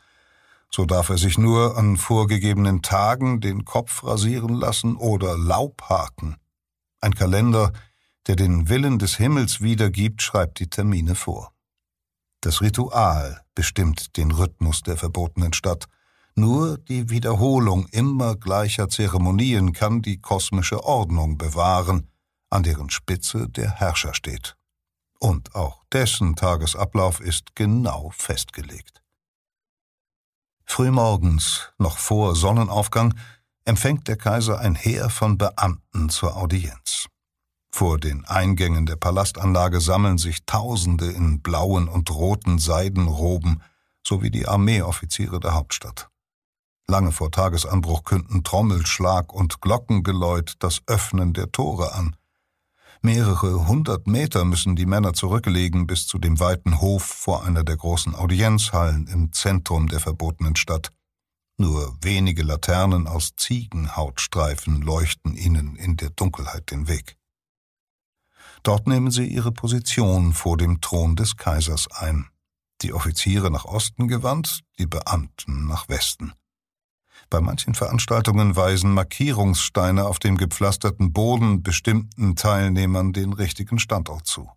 [0.74, 6.38] So darf er sich nur an vorgegebenen Tagen den Kopf rasieren lassen oder Laub haken.
[7.02, 7.74] Ein Kalender,
[8.28, 11.54] der den Willen des Himmels wiedergibt, schreibt die Termine vor.
[12.42, 15.86] Das Ritual bestimmt den Rhythmus der verbotenen Stadt–
[16.36, 22.10] nur die Wiederholung immer gleicher Zeremonien kann die kosmische Ordnung bewahren,
[22.50, 24.56] an deren Spitze der Herrscher steht.
[25.20, 29.01] Und auch dessen Tagesablauf ist genau festgelegt.
[30.72, 33.14] Frühmorgens, noch vor Sonnenaufgang,
[33.66, 37.08] empfängt der Kaiser ein Heer von Beamten zur Audienz.
[37.74, 43.62] Vor den Eingängen der Palastanlage sammeln sich Tausende in blauen und roten Seidenroben
[44.08, 46.10] sowie die Armeeoffiziere der Hauptstadt.
[46.88, 52.16] Lange vor Tagesanbruch künden Trommelschlag und Glockengeläut das Öffnen der Tore an.
[53.04, 57.76] Mehrere hundert Meter müssen die Männer zurücklegen bis zu dem weiten Hof vor einer der
[57.76, 60.92] großen Audienzhallen im Zentrum der verbotenen Stadt.
[61.58, 67.18] Nur wenige Laternen aus Ziegenhautstreifen leuchten ihnen in der Dunkelheit den Weg.
[68.62, 72.28] Dort nehmen sie ihre Position vor dem Thron des Kaisers ein.
[72.84, 76.34] Die Offiziere nach Osten gewandt, die Beamten nach Westen.
[77.32, 84.52] Bei manchen Veranstaltungen weisen Markierungssteine auf dem gepflasterten Boden bestimmten Teilnehmern den richtigen Standort zu.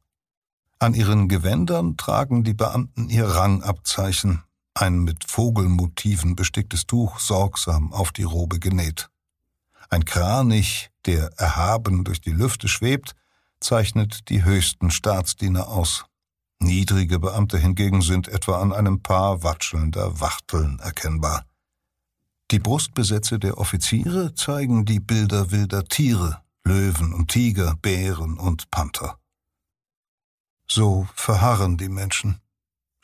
[0.81, 4.43] An ihren Gewändern tragen die Beamten ihr Rangabzeichen,
[4.75, 9.09] ein mit Vogelmotiven besticktes Tuch sorgsam auf die Robe genäht.
[9.89, 13.15] Ein Kranich, der erhaben durch die Lüfte schwebt,
[13.61, 16.07] zeichnet die höchsten Staatsdiener aus.
[16.59, 21.45] Niedrige Beamte hingegen sind etwa an einem Paar watschelnder Wachteln erkennbar.
[22.51, 29.19] Die Brustbesätze der Offiziere zeigen die Bilder wilder Tiere, Löwen und Tiger, Bären und Panther.
[30.69, 32.41] So verharren die Menschen,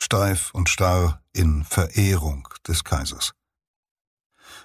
[0.01, 3.33] steif und starr in Verehrung des Kaisers.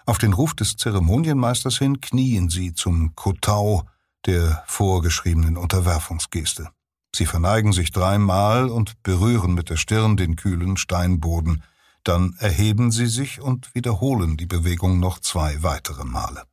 [0.05, 3.89] Auf den Ruf des Zeremonienmeisters hin knien sie zum Kotau
[4.27, 6.69] der vorgeschriebenen Unterwerfungsgeste.
[7.15, 11.63] Sie verneigen sich dreimal und berühren mit der Stirn den kühlen Steinboden,
[12.09, 16.45] dann erheben sie sich und wiederholen die Bewegung noch zwei weitere Male.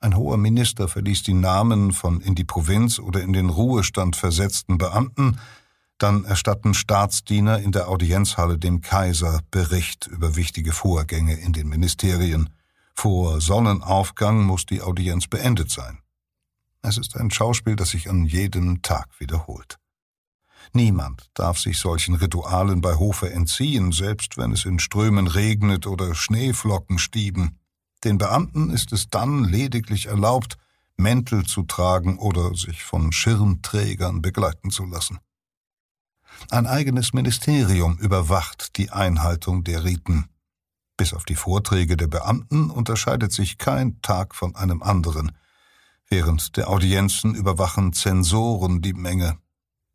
[0.00, 4.78] Ein hoher Minister verließ die Namen von in die Provinz oder in den Ruhestand versetzten
[4.78, 5.38] Beamten,
[5.98, 12.50] dann erstatten Staatsdiener in der Audienzhalle dem Kaiser Bericht über wichtige Vorgänge in den Ministerien.
[12.94, 15.98] Vor Sonnenaufgang muss die Audienz beendet sein.
[16.82, 19.78] Es ist ein Schauspiel, das sich an jedem Tag wiederholt.
[20.72, 26.14] Niemand darf sich solchen Ritualen bei Hofe entziehen, selbst wenn es in Strömen regnet oder
[26.14, 27.58] Schneeflocken stieben.
[28.04, 30.56] Den Beamten ist es dann lediglich erlaubt,
[30.96, 35.18] Mäntel zu tragen oder sich von Schirmträgern begleiten zu lassen.
[36.50, 40.28] Ein eigenes Ministerium überwacht die Einhaltung der Riten.
[40.96, 45.32] Bis auf die Vorträge der Beamten unterscheidet sich kein Tag von einem anderen.
[46.08, 49.38] Während der Audienzen überwachen Zensoren die Menge.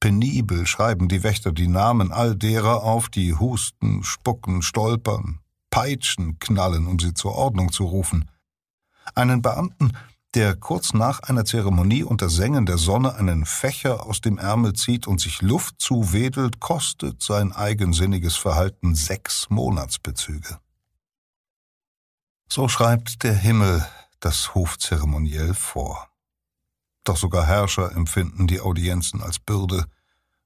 [0.01, 6.87] Penibel schreiben die Wächter die Namen all derer auf, die husten, spucken, stolpern, peitschen, knallen,
[6.87, 8.29] um sie zur Ordnung zu rufen.
[9.13, 9.93] Einen Beamten,
[10.33, 15.05] der kurz nach einer Zeremonie unter Sengen der Sonne einen Fächer aus dem Ärmel zieht
[15.05, 20.59] und sich Luft zuwedelt, kostet sein eigensinniges Verhalten sechs Monatsbezüge.
[22.49, 23.85] So schreibt der Himmel
[24.19, 26.10] das Hofzeremoniell vor.
[27.03, 29.85] Doch sogar Herrscher empfinden die Audienzen als Bürde.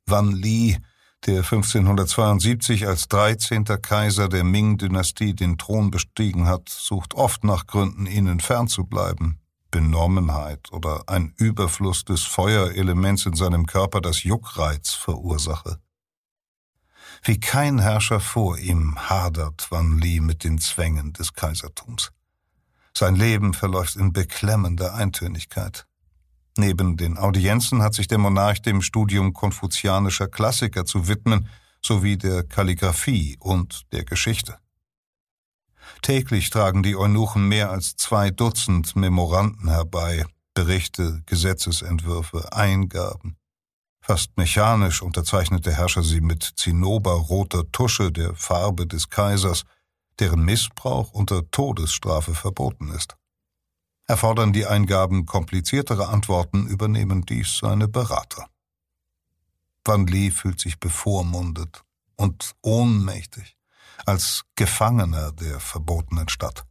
[0.05, 0.77] Wan Li,
[1.25, 3.65] der 1572 als 13.
[3.81, 9.39] Kaiser der Ming-Dynastie den Thron bestiegen hat, sucht oft nach Gründen, ihnen fernzubleiben.
[9.71, 15.79] Benommenheit oder ein Überfluss des Feuerelements in seinem Körper das Juckreiz verursache.
[17.23, 22.11] Wie kein Herrscher vor ihm hadert Wan Li mit den Zwängen des Kaisertums.
[22.93, 25.85] Sein Leben verläuft in beklemmender Eintönigkeit.
[26.57, 31.49] Neben den Audienzen hat sich der Monarch dem Studium konfuzianischer Klassiker zu widmen,
[31.81, 34.57] sowie der Kalligraphie und der Geschichte.
[36.01, 43.37] Täglich tragen die Eunuchen mehr als zwei Dutzend Memoranden herbei, Berichte, Gesetzesentwürfe, Eingaben.
[44.01, 49.63] Fast mechanisch unterzeichnet der Herrscher sie mit zinnoberroter Tusche der Farbe des Kaisers,
[50.19, 53.17] deren Missbrauch unter Todesstrafe verboten ist.
[54.07, 58.47] Erfordern die Eingaben kompliziertere Antworten, übernehmen dies seine Berater.
[59.83, 61.83] Van Lee fühlt sich bevormundet
[62.15, 63.57] und ohnmächtig
[64.05, 66.65] als Gefangener der verbotenen Stadt.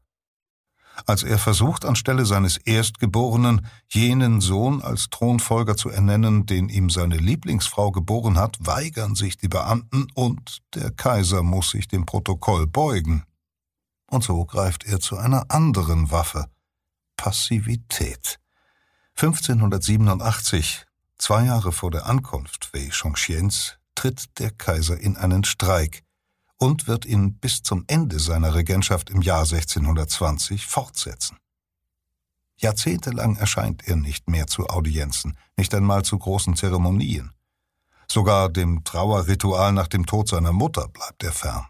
[1.06, 7.16] Als er versucht, anstelle seines Erstgeborenen jenen Sohn als Thronfolger zu ernennen, den ihm seine
[7.16, 13.24] Lieblingsfrau geboren hat, weigern sich die Beamten und der Kaiser muss sich dem Protokoll beugen.
[14.08, 16.46] Und so greift er zu einer anderen Waffe,
[17.16, 18.38] Passivität.
[19.16, 20.84] 1587,
[21.18, 26.02] zwei Jahre vor der Ankunft Wei Chongqians, tritt der Kaiser in einen Streik
[26.58, 31.38] und wird ihn bis zum Ende seiner Regentschaft im Jahr 1620 fortsetzen.
[32.56, 37.32] Jahrzehntelang erscheint er nicht mehr zu Audienzen, nicht einmal zu großen Zeremonien.
[38.10, 41.66] Sogar dem Trauerritual nach dem Tod seiner Mutter bleibt er fern.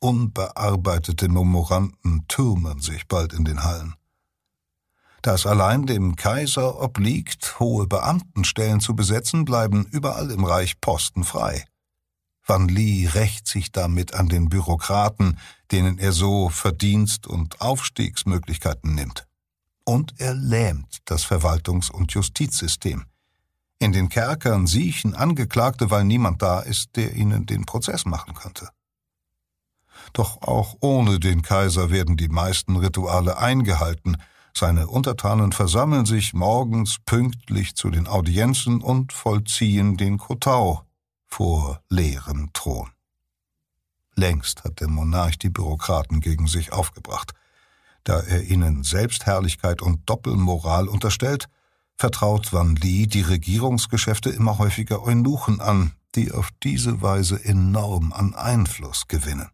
[0.00, 3.94] Unbearbeitete Memoranten türmen sich bald in den Hallen.
[5.22, 11.22] Da es allein dem Kaiser obliegt, hohe Beamtenstellen zu besetzen, bleiben überall im Reich Posten
[11.22, 11.64] frei.
[12.44, 15.38] Van Lee rächt sich damit an den Bürokraten,
[15.70, 19.28] denen er so Verdienst- und Aufstiegsmöglichkeiten nimmt.
[19.84, 23.04] Und er lähmt das Verwaltungs- und Justizsystem.
[23.78, 28.68] In den Kerkern siechen Angeklagte, weil niemand da ist, der ihnen den Prozess machen könnte.
[30.12, 34.16] Doch auch ohne den Kaiser werden die meisten Rituale eingehalten,
[34.56, 40.84] seine Untertanen versammeln sich morgens pünktlich zu den Audienzen und vollziehen den Kotau
[41.26, 42.90] vor leerem Thron.
[44.14, 47.32] Längst hat der Monarch die Bürokraten gegen sich aufgebracht.
[48.04, 51.48] Da er ihnen Selbstherrlichkeit und Doppelmoral unterstellt,
[51.96, 58.34] vertraut Van Li die Regierungsgeschäfte immer häufiger Eunuchen an, die auf diese Weise enorm an
[58.34, 59.48] Einfluss gewinnen.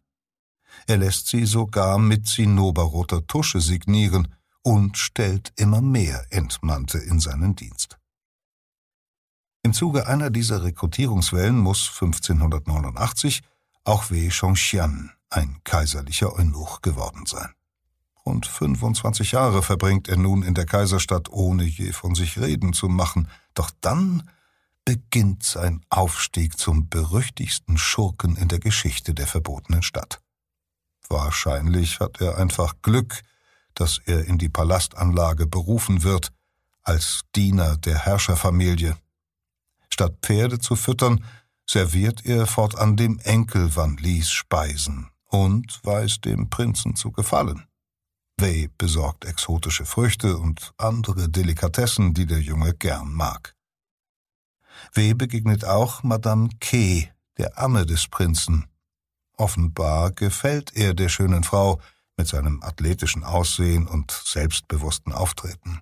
[0.86, 4.28] Er lässt sie sogar mit zinnoberroter Tusche signieren
[4.62, 7.98] und stellt immer mehr Entmannte in seinen Dienst.
[9.62, 13.42] Im Zuge einer dieser Rekrutierungswellen muss 1589
[13.84, 17.52] auch Wei Chongxian ein kaiserlicher Eunuch geworden sein.
[18.24, 22.88] Rund 25 Jahre verbringt er nun in der Kaiserstadt, ohne je von sich reden zu
[22.88, 23.28] machen.
[23.54, 24.28] Doch dann
[24.84, 30.20] beginnt sein Aufstieg zum berüchtigsten Schurken in der Geschichte der verbotenen Stadt.
[31.08, 33.22] Wahrscheinlich hat er einfach Glück,
[33.80, 36.32] dass er in die Palastanlage berufen wird,
[36.82, 38.96] als Diener der Herrscherfamilie.
[39.90, 41.24] Statt Pferde zu füttern,
[41.66, 47.64] serviert er fortan dem Enkel Van Lies Speisen und weiß dem Prinzen zu gefallen.
[48.38, 53.54] Wei besorgt exotische Früchte und andere Delikatessen, die der Junge gern mag.
[54.94, 58.66] Wei begegnet auch Madame Ke, der Amme des Prinzen,
[59.38, 61.80] Offenbar gefällt er der schönen Frau
[62.18, 65.80] mit seinem athletischen Aussehen und selbstbewussten Auftreten.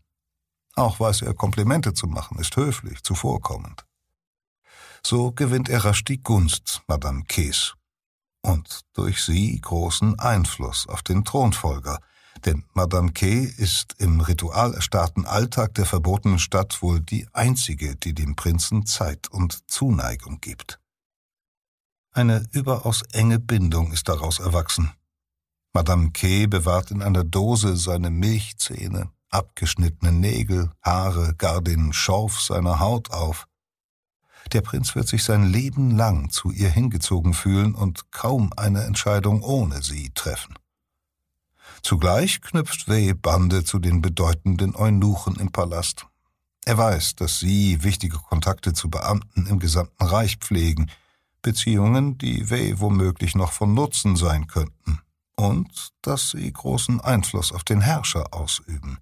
[0.77, 3.85] Auch weiß er Komplimente zu machen, ist höflich, zuvorkommend.
[5.03, 7.75] So gewinnt er rasch die Gunst Madame Kees
[8.43, 11.99] und durch sie großen Einfluss auf den Thronfolger,
[12.45, 18.37] denn Madame Kay ist im ritualerstarrten Alltag der verbotenen Stadt wohl die einzige, die dem
[18.37, 20.79] Prinzen Zeit und Zuneigung gibt.
[22.13, 24.93] Eine überaus enge Bindung ist daraus erwachsen.
[25.77, 26.47] Madame K.
[26.47, 33.47] bewahrt in einer Dose seine Milchzähne, abgeschnittene Nägel, Haare, gar den Schorf seiner Haut auf.
[34.55, 39.43] Der Prinz wird sich sein Leben lang zu ihr hingezogen fühlen und kaum eine Entscheidung
[39.43, 40.55] ohne sie treffen.
[41.83, 46.07] Zugleich knüpft Wei Bande zu den bedeutenden Eunuchen im Palast.
[46.65, 50.91] Er weiß, dass sie wichtige Kontakte zu Beamten im gesamten Reich pflegen–
[51.47, 54.99] Beziehungen, die Wei womöglich noch von Nutzen sein könnten,
[55.37, 58.99] und dass sie großen Einfluss auf den Herrscher ausüben.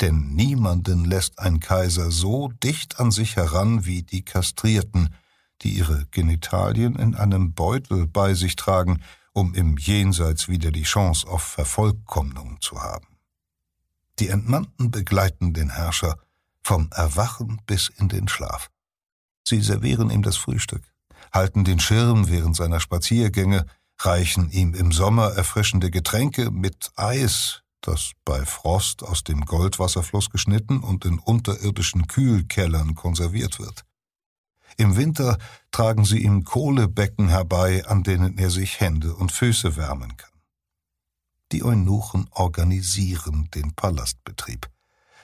[0.00, 5.14] denn niemanden lässt ein Kaiser so dicht an sich heran wie die Kastrierten,
[5.62, 11.26] die ihre Genitalien in einem Beutel bei sich tragen, um im Jenseits wieder die Chance
[11.26, 13.06] auf Vervollkommnung zu haben.
[14.18, 16.18] Die Entmannten begleiten den Herrscher
[16.62, 18.70] vom Erwachen bis in den Schlaf.
[19.44, 20.82] Sie servieren ihm das Frühstück,
[21.32, 23.66] halten den Schirm während seiner Spaziergänge,
[23.98, 30.80] reichen ihm im Sommer erfrischende Getränke mit Eis, das bei Frost aus dem Goldwasserfluss geschnitten
[30.80, 33.84] und in unterirdischen Kühlkellern konserviert wird.
[34.76, 35.38] Im Winter
[35.70, 40.30] tragen sie ihm Kohlebecken herbei, an denen er sich Hände und Füße wärmen kann.
[41.52, 44.68] Die Eunuchen organisieren den Palastbetrieb.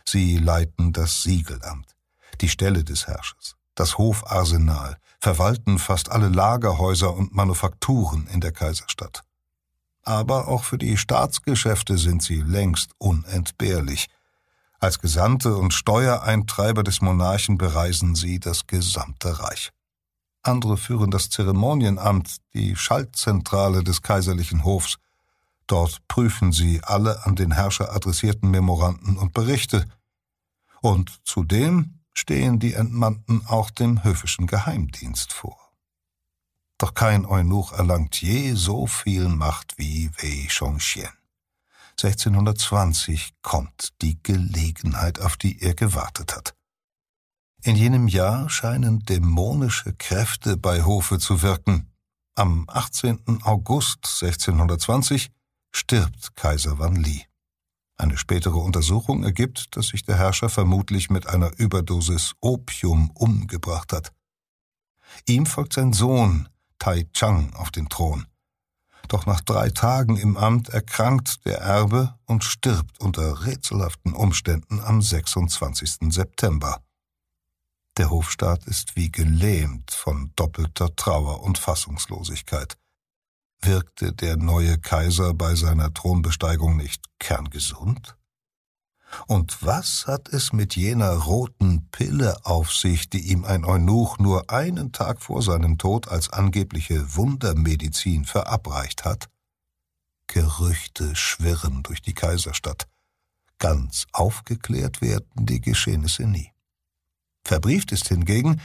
[0.04, 1.96] Sie leiten das Siegelamt,
[2.40, 9.22] die Stelle des Herrschers, das Hofarsenal, verwalten fast alle Lagerhäuser und Manufakturen in der Kaiserstadt.
[10.02, 14.08] Aber auch für die Staatsgeschäfte sind sie längst unentbehrlich.
[14.80, 19.70] Als Gesandte und Steuereintreiber des Monarchen bereisen sie das gesamte Reich.
[20.42, 24.96] Andere führen das Zeremonienamt, die Schaltzentrale des kaiserlichen Hofs.
[25.68, 29.86] Dort prüfen sie alle an den Herrscher adressierten Memoranden und Berichte.
[30.80, 35.72] Und zudem stehen die Entmannten auch dem höfischen Geheimdienst vor.
[36.78, 41.12] Doch kein Eunuch erlangt je so viel Macht wie Wei Chongxian.
[41.92, 46.54] 1620 kommt die Gelegenheit, auf die er gewartet hat.
[47.62, 51.92] In jenem Jahr scheinen dämonische Kräfte bei Hofe zu wirken.
[52.34, 53.42] Am 18.
[53.44, 55.30] August 1620
[55.70, 57.24] stirbt Kaiser Wan Li.
[57.96, 64.12] Eine spätere Untersuchung ergibt, dass sich der Herrscher vermutlich mit einer Überdosis Opium umgebracht hat.
[65.26, 68.26] Ihm folgt sein Sohn Tai Chang auf den Thron.
[69.08, 75.02] Doch nach drei Tagen im Amt erkrankt der Erbe und stirbt unter rätselhaften Umständen am
[75.02, 76.12] 26.
[76.12, 76.82] September.
[77.98, 82.78] Der Hofstaat ist wie gelähmt von doppelter Trauer und Fassungslosigkeit
[83.64, 88.16] wirkte der neue Kaiser bei seiner Thronbesteigung nicht kerngesund?
[89.26, 94.50] Und was hat es mit jener roten Pille auf sich, die ihm ein Eunuch nur
[94.50, 99.28] einen Tag vor seinem Tod als angebliche Wundermedizin verabreicht hat?
[100.26, 102.88] Gerüchte schwirren durch die Kaiserstadt.
[103.58, 106.50] Ganz aufgeklärt werden die Geschehnisse nie.
[107.44, 108.60] Verbrieft ist hingegen,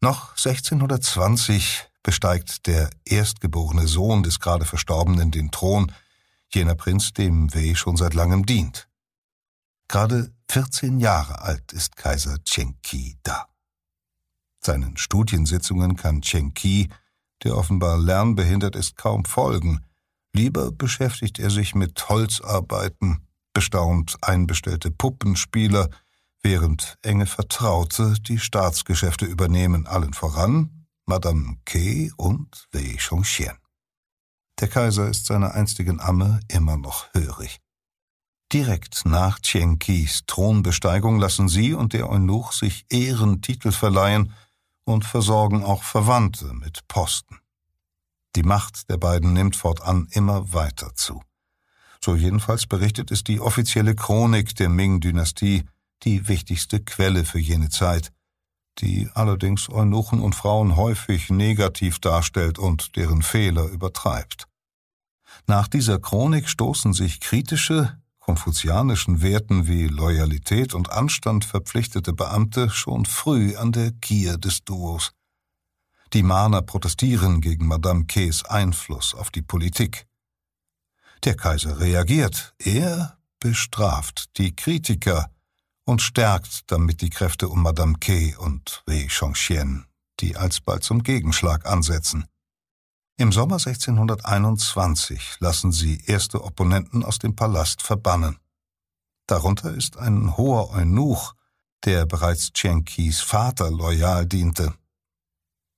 [0.00, 5.90] noch 1620 besteigt der erstgeborene Sohn des gerade Verstorbenen den Thron,
[6.54, 8.88] jener Prinz, dem Wei schon seit langem dient.
[9.88, 13.48] Gerade 14 Jahre alt ist Kaiser Chenki da.
[14.60, 16.90] Seinen Studiensitzungen kann Chenki,
[17.42, 19.84] der offenbar lernbehindert ist, kaum folgen.
[20.32, 25.90] Lieber beschäftigt er sich mit Holzarbeiten, bestaunt einbestellte Puppenspieler,
[26.40, 30.70] während enge Vertraute die Staatsgeschäfte übernehmen, allen voran
[31.08, 33.56] Madame Ke und Wei Chongxian.
[34.58, 37.60] Der Kaiser ist seiner einstigen Amme immer noch hörig.
[38.52, 44.32] Direkt nach Qis Thronbesteigung lassen sie und der Eunuch sich Ehrentitel verleihen
[44.84, 47.38] und versorgen auch Verwandte mit Posten.
[48.34, 51.22] Die Macht der beiden nimmt fortan immer weiter zu.
[52.04, 55.68] So jedenfalls berichtet es die offizielle Chronik der Ming-Dynastie,
[56.02, 58.12] die wichtigste Quelle für jene Zeit,
[58.78, 64.46] die allerdings Eunuchen und Frauen häufig negativ darstellt und deren Fehler übertreibt.
[65.46, 73.04] Nach dieser Chronik stoßen sich kritische, konfuzianischen Werten wie Loyalität und Anstand verpflichtete Beamte schon
[73.04, 75.12] früh an der Gier des Duos.
[76.12, 80.06] Die Mahner protestieren gegen Madame Kes Einfluss auf die Politik.
[81.24, 85.30] Der Kaiser reagiert, er bestraft die Kritiker,
[85.86, 89.86] und stärkt damit die Kräfte um Madame Ke und Wei Chongxian,
[90.20, 92.26] die alsbald zum Gegenschlag ansetzen.
[93.16, 98.38] Im Sommer 1621 lassen sie erste Opponenten aus dem Palast verbannen.
[99.26, 101.34] Darunter ist ein hoher Eunuch,
[101.84, 104.74] der bereits Qis Vater loyal diente.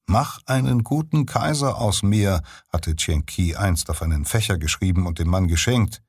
[0.07, 2.42] Mach einen guten Kaiser aus mir,
[2.73, 6.03] hatte Qi einst auf einen Fächer geschrieben und dem Mann geschenkt.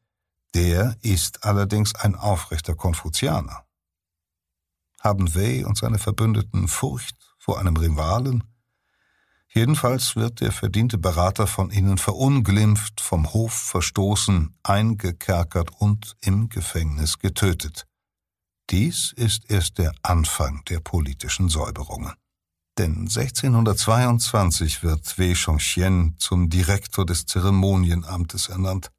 [0.56, 3.69] Der ist allerdings ein aufrechter Konfuzianer.
[5.00, 8.44] Haben Wei und seine Verbündeten Furcht vor einem Rivalen?
[9.52, 17.18] Jedenfalls wird der verdiente Berater von ihnen verunglimpft, vom Hof verstoßen, eingekerkert und im Gefängnis
[17.18, 17.88] getötet.
[18.70, 22.14] Dies ist erst der Anfang der politischen Säuberungen.
[22.78, 28.92] Denn 1622 wird Wei Chongxian zum Direktor des Zeremonienamtes ernannt.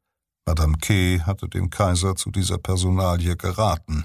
[0.44, 4.04] Madame Ke hatte dem Kaiser zu dieser Personalie geraten.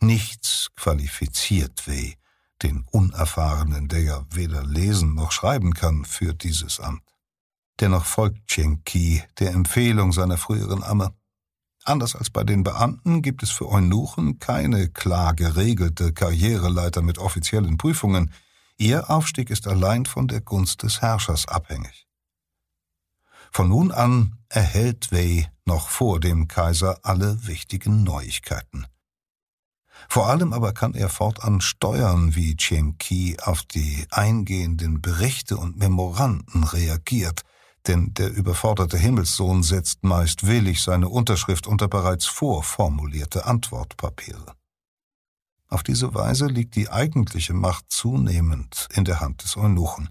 [0.00, 2.16] Nichts qualifiziert Wei,
[2.62, 7.02] den Unerfahrenen, der ja weder lesen noch schreiben kann, für dieses Amt.
[7.80, 11.14] Dennoch folgt Chen Qi der Empfehlung seiner früheren Amme.
[11.84, 17.78] Anders als bei den Beamten gibt es für Eunuchen keine klar geregelte Karriereleiter mit offiziellen
[17.78, 18.32] Prüfungen.
[18.76, 22.06] Ihr Aufstieg ist allein von der Gunst des Herrschers abhängig.
[23.50, 28.86] Von nun an erhält Wei noch vor dem Kaiser alle wichtigen Neuigkeiten.
[30.08, 35.78] Vor allem aber kann er fortan steuern, wie Chen Qi auf die eingehenden Berichte und
[35.78, 37.42] Memoranden reagiert–
[37.88, 44.54] denn der überforderte Himmelssohn setzt meist willig seine Unterschrift unter bereits vorformulierte Antwortpapiere.
[45.68, 50.10] Auf diese Weise liegt die eigentliche Macht zunehmend in der Hand des Eunuchen.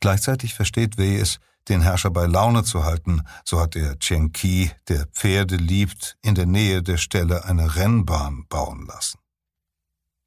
[0.00, 1.38] Gleichzeitig versteht Wei es,
[1.68, 6.34] den Herrscher bei Laune zu halten, so hat er Chen Qi, der Pferde liebt, in
[6.34, 9.18] der Nähe der Stelle eine Rennbahn bauen lassen.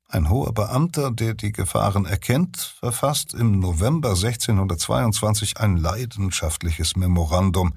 [0.07, 7.73] Ein hoher Beamter, der die Gefahren erkennt, verfasst im November 1622 ein leidenschaftliches Memorandum.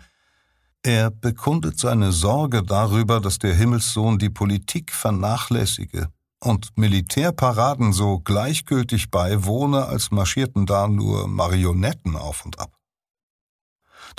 [0.83, 6.09] Er bekundet seine Sorge darüber, dass der Himmelssohn die Politik vernachlässige
[6.41, 12.78] und Militärparaden so gleichgültig beiwohne, als marschierten da nur Marionetten auf und ab.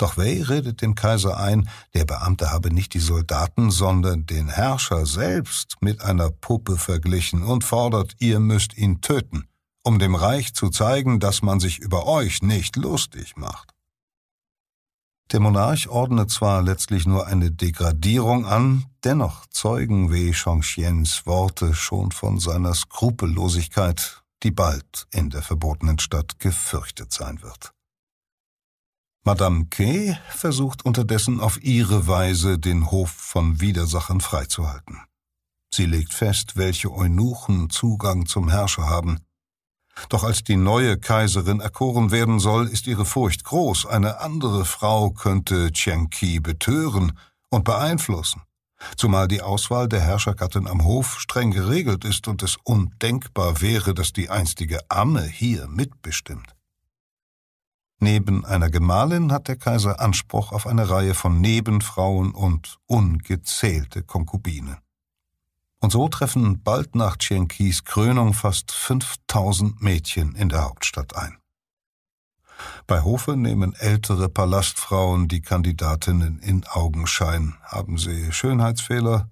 [0.00, 5.04] Doch Wei redet dem Kaiser ein, der Beamte habe nicht die Soldaten, sondern den Herrscher
[5.04, 9.44] selbst mit einer Puppe verglichen und fordert, ihr müsst ihn töten,
[9.82, 13.74] um dem Reich zu zeigen, dass man sich über euch nicht lustig macht.
[15.32, 22.10] Der Monarch ordnet zwar letztlich nur eine Degradierung an, dennoch zeugen Wei Shongxians Worte schon
[22.10, 27.74] von seiner Skrupellosigkeit, die bald in der verbotenen Stadt gefürchtet sein wird.
[29.22, 35.02] Madame Kay versucht unterdessen auf ihre Weise den Hof von Widersachen freizuhalten.
[35.72, 39.18] Sie legt fest, welche Eunuchen Zugang zum Herrscher haben.
[40.08, 45.10] Doch als die neue Kaiserin erkoren werden soll, ist ihre Furcht groß, eine andere Frau
[45.10, 47.12] könnte Chen Qi betören
[47.50, 48.40] und beeinflussen,
[48.96, 54.14] zumal die Auswahl der Herrschergattin am Hof streng geregelt ist und es undenkbar wäre, dass
[54.14, 56.54] die einstige Amme hier mitbestimmt.
[58.02, 64.78] Neben einer Gemahlin hat der Kaiser Anspruch auf eine Reihe von Nebenfrauen und ungezählte Konkubine.
[65.80, 71.36] Und so treffen bald nach Tschienkies Krönung fast 5000 Mädchen in der Hauptstadt ein.
[72.86, 77.54] Bei Hofe nehmen ältere Palastfrauen die Kandidatinnen in Augenschein.
[77.62, 79.28] Haben sie Schönheitsfehler?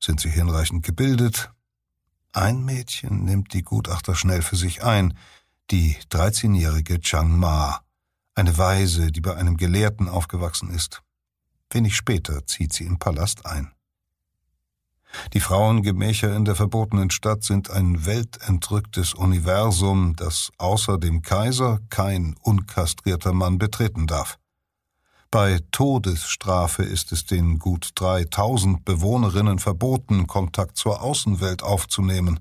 [0.00, 1.52] Sind sie hinreichend gebildet?
[2.32, 5.16] Ein Mädchen nimmt die Gutachter schnell für sich ein,
[5.70, 7.80] die 13-jährige Chang Ma,
[8.38, 11.02] eine Weise, die bei einem Gelehrten aufgewachsen ist.
[11.70, 13.72] Wenig später zieht sie im Palast ein.
[15.32, 22.36] Die Frauengemächer in der verbotenen Stadt sind ein weltentrücktes Universum, das außer dem Kaiser kein
[22.42, 24.38] unkastrierter Mann betreten darf.
[25.30, 32.40] Bei Todesstrafe ist es den gut 3000 Bewohnerinnen verboten, Kontakt zur Außenwelt aufzunehmen.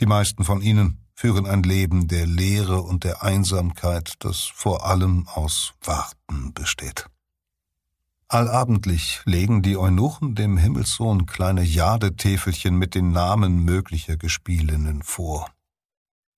[0.00, 5.26] Die meisten von ihnen führen ein Leben der Leere und der Einsamkeit, das vor allem
[5.28, 7.06] aus Warten besteht.
[8.28, 15.48] Allabendlich legen die Eunuchen dem Himmelssohn kleine Jadetäfelchen mit den Namen möglicher Gespielinnen vor.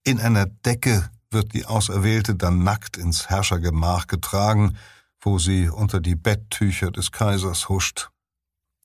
[0.04, 4.76] In einer Decke wird die Auserwählte dann nackt ins Herrschergemach getragen,
[5.20, 8.10] wo sie unter die Betttücher des Kaisers huscht.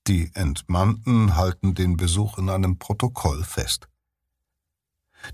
[0.08, 3.88] Die Entmannten halten den Besuch in einem Protokoll fest.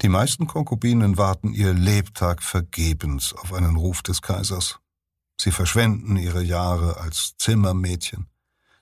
[0.02, 4.80] Die meisten Konkubinen warten ihr Lebtag vergebens auf einen Ruf des Kaisers.
[5.42, 8.28] Sie verschwenden ihre Jahre als Zimmermädchen,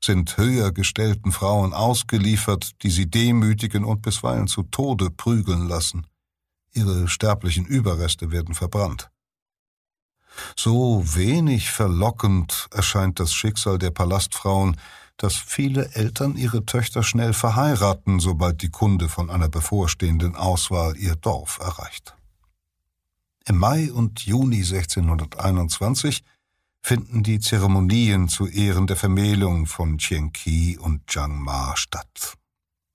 [0.03, 6.07] sind höher gestellten Frauen ausgeliefert, die sie demütigen und bisweilen zu Tode prügeln lassen.
[6.73, 9.09] Ihre sterblichen Überreste werden verbrannt.
[10.55, 14.77] So wenig verlockend erscheint das Schicksal der Palastfrauen,
[15.18, 21.15] dass viele Eltern ihre Töchter schnell verheiraten, sobald die Kunde von einer bevorstehenden Auswahl ihr
[21.15, 22.15] Dorf erreicht.
[23.45, 26.24] Im Mai und Juni 1621
[26.82, 32.36] finden die Zeremonien zu Ehren der Vermählung von Chen Qi und Zhang Ma statt.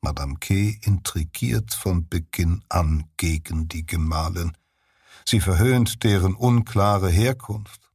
[0.00, 4.52] Madame Ke intrigiert von Beginn an gegen die Gemahlin.
[5.24, 7.91] Sie verhöhnt deren unklare Herkunft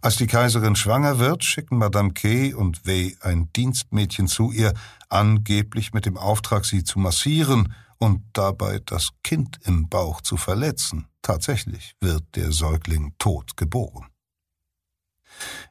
[0.00, 4.74] als die Kaiserin schwanger wird, schicken Madame Kay und Wei ein Dienstmädchen zu ihr,
[5.08, 11.06] angeblich mit dem Auftrag, sie zu massieren und dabei das Kind im Bauch zu verletzen.
[11.22, 14.06] Tatsächlich wird der Säugling tot geboren.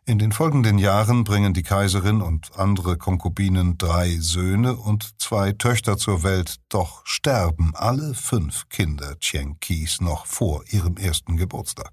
[0.06, 5.98] In den folgenden Jahren bringen die Kaiserin und andere Konkubinen drei Söhne und zwei Töchter
[5.98, 11.92] zur Welt, doch sterben alle fünf Kinder Chen Qis noch vor ihrem ersten Geburtstag.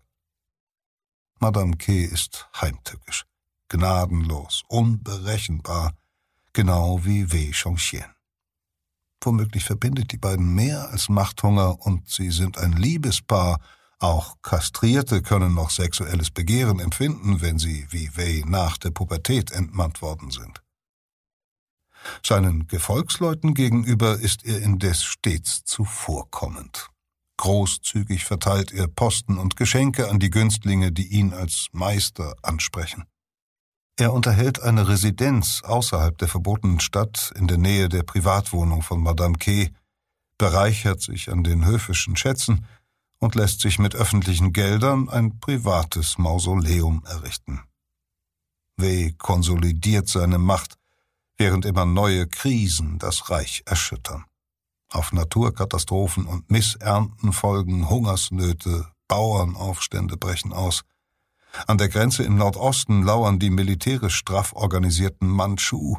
[1.40, 3.24] Madame Ke ist heimtückisch,
[3.68, 5.92] gnadenlos, unberechenbar,
[6.52, 8.12] genau wie Wei Chongxian.
[9.22, 13.60] Womöglich verbindet die beiden mehr als Machthunger und sie sind ein Liebespaar,
[14.00, 20.02] auch Kastrierte können noch sexuelles Begehren empfinden, wenn sie wie Wei nach der Pubertät entmannt
[20.02, 20.62] worden sind.
[22.24, 26.90] Seinen Gefolgsleuten gegenüber ist er indes stets zuvorkommend.
[27.38, 33.04] Großzügig verteilt er Posten und Geschenke an die Günstlinge, die ihn als Meister ansprechen.
[33.96, 39.38] Er unterhält eine Residenz außerhalb der verbotenen Stadt in der Nähe der Privatwohnung von Madame
[39.38, 39.70] K.,
[40.36, 42.66] bereichert sich an den höfischen Schätzen
[43.18, 47.62] und lässt sich mit öffentlichen Geldern ein privates Mausoleum errichten.
[48.76, 49.12] W.
[49.18, 50.76] konsolidiert seine Macht,
[51.36, 54.24] während immer neue Krisen das Reich erschüttern.
[54.90, 60.82] Auf Naturkatastrophen und Missernten folgen Hungersnöte, Bauernaufstände brechen aus.
[61.66, 65.96] An der Grenze im Nordosten lauern die militärisch straff organisierten Mandschu,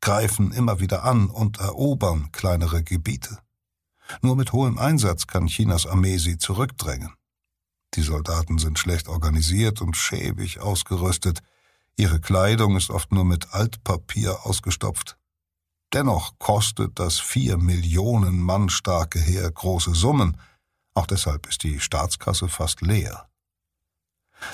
[0.00, 3.38] greifen immer wieder an und erobern kleinere Gebiete.
[4.22, 7.12] Nur mit hohem Einsatz kann Chinas Armee sie zurückdrängen.
[7.94, 11.40] Die Soldaten sind schlecht organisiert und schäbig ausgerüstet.
[11.96, 15.18] Ihre Kleidung ist oft nur mit Altpapier ausgestopft.
[15.92, 20.36] Dennoch kostet das vier Millionen Mann starke Heer große Summen.
[20.94, 23.28] Auch deshalb ist die Staatskasse fast leer.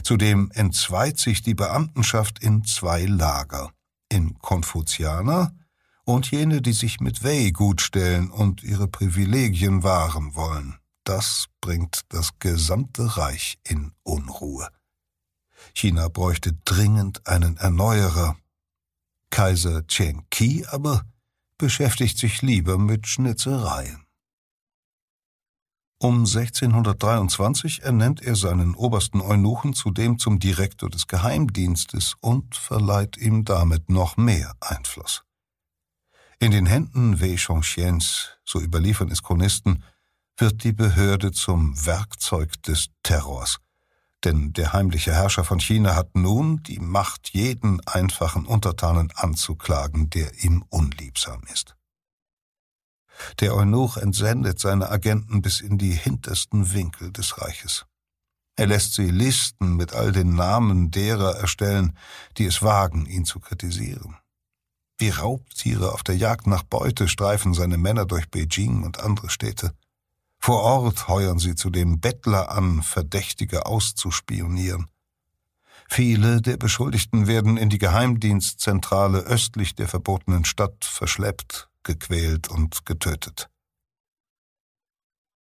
[0.03, 3.71] Zudem entzweit sich die Beamtenschaft in zwei Lager.
[4.09, 5.53] In Konfuzianer
[6.05, 10.79] und jene, die sich mit Wei gutstellen und ihre Privilegien wahren wollen.
[11.05, 14.69] Das bringt das gesamte Reich in Unruhe.
[15.75, 18.37] China bräuchte dringend einen Erneuerer.
[19.31, 21.05] Kaiser Chen Qi aber
[21.59, 24.07] beschäftigt sich lieber mit Schnitzereien.
[25.99, 33.47] Um 1623 ernennt er seinen obersten Eunuchen zudem zum Direktor des Geheimdienstes und verleiht ihm
[33.47, 35.25] damit noch mehr Einfluss.
[36.39, 39.85] In den Händen Wei Chongxians, so überliefern es Chronisten,
[40.37, 43.59] wird die Behörde zum Werkzeug des Terrors.
[44.25, 50.43] Denn der heimliche Herrscher von China hat nun die Macht, jeden einfachen Untertanen anzuklagen, der
[50.43, 51.77] ihm unliebsam ist.
[53.41, 57.87] Der Eunuch entsendet seine Agenten bis in die hintersten Winkel des Reiches.
[58.57, 61.97] Er lässt sie Listen mit all den Namen derer erstellen,
[62.39, 64.17] die es wagen, ihn zu kritisieren.
[64.99, 69.75] Wie Raubtiere auf der Jagd nach Beute streifen seine Männer durch Beijing und andere Städte.
[70.47, 74.87] Vor Ort heuern sie zudem Bettler an, Verdächtige auszuspionieren.
[75.89, 83.51] Viele der Beschuldigten werden in die Geheimdienstzentrale östlich der verbotenen Stadt verschleppt, gequält und getötet.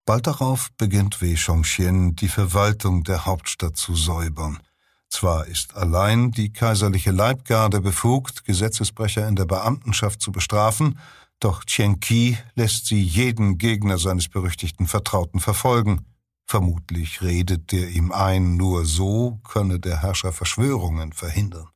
[0.06, 4.60] Bald darauf beginnt Wei Chongxian die Verwaltung der Hauptstadt zu säubern–
[5.14, 10.98] zwar ist allein die kaiserliche Leibgarde befugt, Gesetzesbrecher in der Beamtenschaft zu bestrafen,
[11.40, 16.06] doch Chen Qi lässt sie jeden Gegner seines berüchtigten Vertrauten verfolgen.
[16.46, 21.68] Vermutlich redet der ihm ein, nur so könne der Herrscher Verschwörungen verhindern.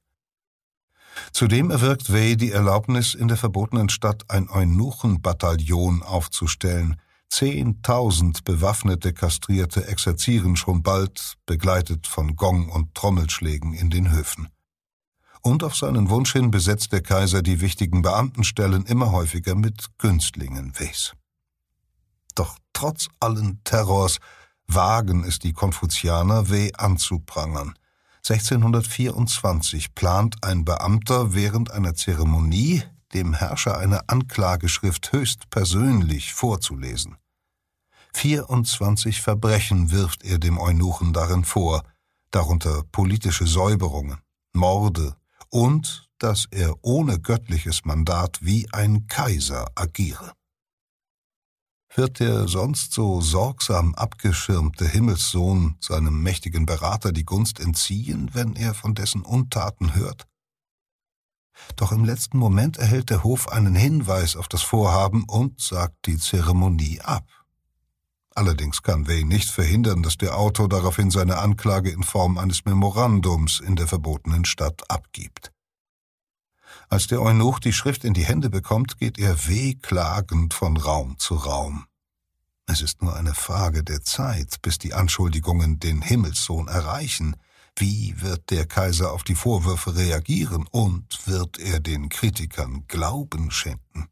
[1.32, 6.98] Zudem erwirkt Wei die Erlaubnis, in der verbotenen Stadt ein Eunuchenbataillon aufzustellen,
[7.30, 14.48] Zehntausend bewaffnete Kastrierte exerzieren schon bald, begleitet von Gong und Trommelschlägen in den Höfen.
[15.42, 20.74] Und auf seinen Wunsch hin besetzt der Kaiser die wichtigen Beamtenstellen immer häufiger mit Günstlingen
[20.80, 21.14] Wes.
[22.36, 24.20] Doch trotz allen Terrors
[24.68, 27.74] wagen es die Konfuzianer, Weh anzuprangern.
[28.30, 32.84] 1624 plant ein Beamter während einer Zeremonie,
[33.14, 37.16] dem Herrscher eine Anklageschrift höchst persönlich vorzulesen.
[38.14, 41.84] 24 Verbrechen wirft er dem Eunuchen darin vor,
[42.32, 44.18] darunter politische Säuberungen,
[44.54, 45.16] Morde
[45.50, 50.34] und dass er ohne göttliches Mandat wie ein Kaiser agiere.
[51.96, 58.74] Wird der sonst so sorgsam abgeschirmte Himmelssohn seinem mächtigen Berater die Gunst entziehen, wenn er
[58.74, 60.28] von dessen Untaten hört?
[61.76, 66.18] Doch im letzten Moment erhält der Hof einen Hinweis auf das Vorhaben und sagt die
[66.18, 67.26] Zeremonie ab.
[68.38, 73.60] Allerdings kann Wei nicht verhindern, dass der Autor daraufhin seine Anklage in Form eines Memorandums
[73.60, 75.52] in der verbotenen Stadt abgibt.
[76.88, 81.34] Als der Eunuch die Schrift in die Hände bekommt, geht er wehklagend von Raum zu
[81.34, 81.88] Raum.
[82.68, 87.38] Es ist nur eine Frage der Zeit, bis die Anschuldigungen den Himmelssohn erreichen,
[87.76, 94.10] Wie wird der Kaiser auf die Vorwürfe reagieren und wird er den Kritikern Glauben schenken?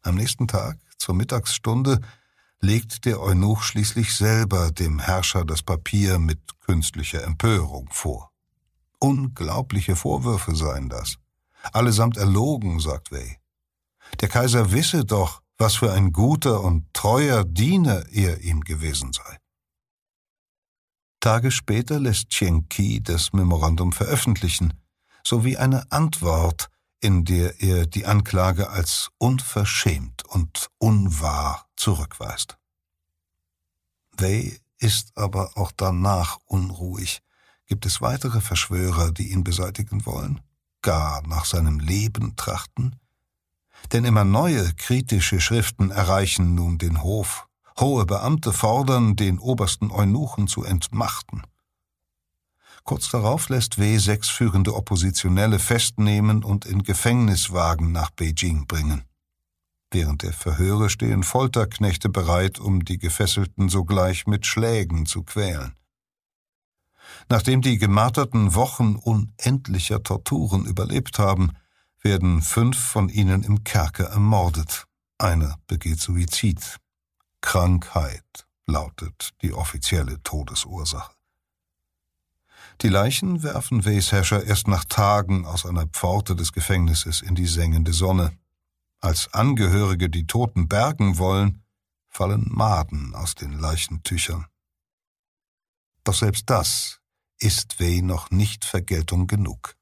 [0.00, 2.00] Am nächsten Tag, zur Mittagsstunde,
[2.60, 8.30] legt der Eunuch schließlich selber dem Herrscher das Papier mit künstlicher Empörung vor.
[8.98, 11.16] Unglaubliche Vorwürfe seien das.
[11.72, 13.38] Allesamt erlogen, sagt Wei.
[14.20, 19.38] Der Kaiser wisse doch, was für ein guter und treuer Diener er ihm gewesen sei.
[21.20, 24.74] Tage später lässt Chen Qi das Memorandum veröffentlichen,
[25.24, 32.58] sowie eine Antwort, in der er die Anklage als unverschämt und unwahr zurückweist.
[34.16, 37.20] Wei ist aber auch danach unruhig.
[37.66, 40.40] Gibt es weitere Verschwörer, die ihn beseitigen wollen?
[40.82, 42.96] Gar nach seinem Leben trachten?
[43.92, 47.46] Denn immer neue kritische Schriften erreichen nun den Hof,
[47.78, 51.42] Hohe Beamte fordern, den obersten Eunuchen zu entmachten.
[52.88, 53.98] Kurz darauf lässt W.
[53.98, 59.04] sechs führende Oppositionelle festnehmen und in Gefängniswagen nach Beijing bringen.
[59.90, 65.74] Während der Verhöre stehen Folterknechte bereit, um die Gefesselten sogleich mit Schlägen zu quälen.
[67.28, 71.52] Nachdem die gemarterten Wochen unendlicher Torturen überlebt haben,
[72.00, 74.86] werden fünf von ihnen im Kerker ermordet.
[75.18, 76.78] Einer begeht Suizid.
[77.42, 81.17] Krankheit lautet die offizielle Todesursache.
[82.82, 87.46] Die Leichen werfen Weys Herrscher erst nach Tagen aus einer Pforte des Gefängnisses in die
[87.46, 88.38] sengende Sonne.
[89.00, 91.64] Als Angehörige die Toten bergen wollen,
[92.08, 94.46] fallen Maden aus den Leichentüchern.
[96.04, 97.00] Doch selbst das
[97.40, 99.74] ist Wey noch nicht Vergeltung genug.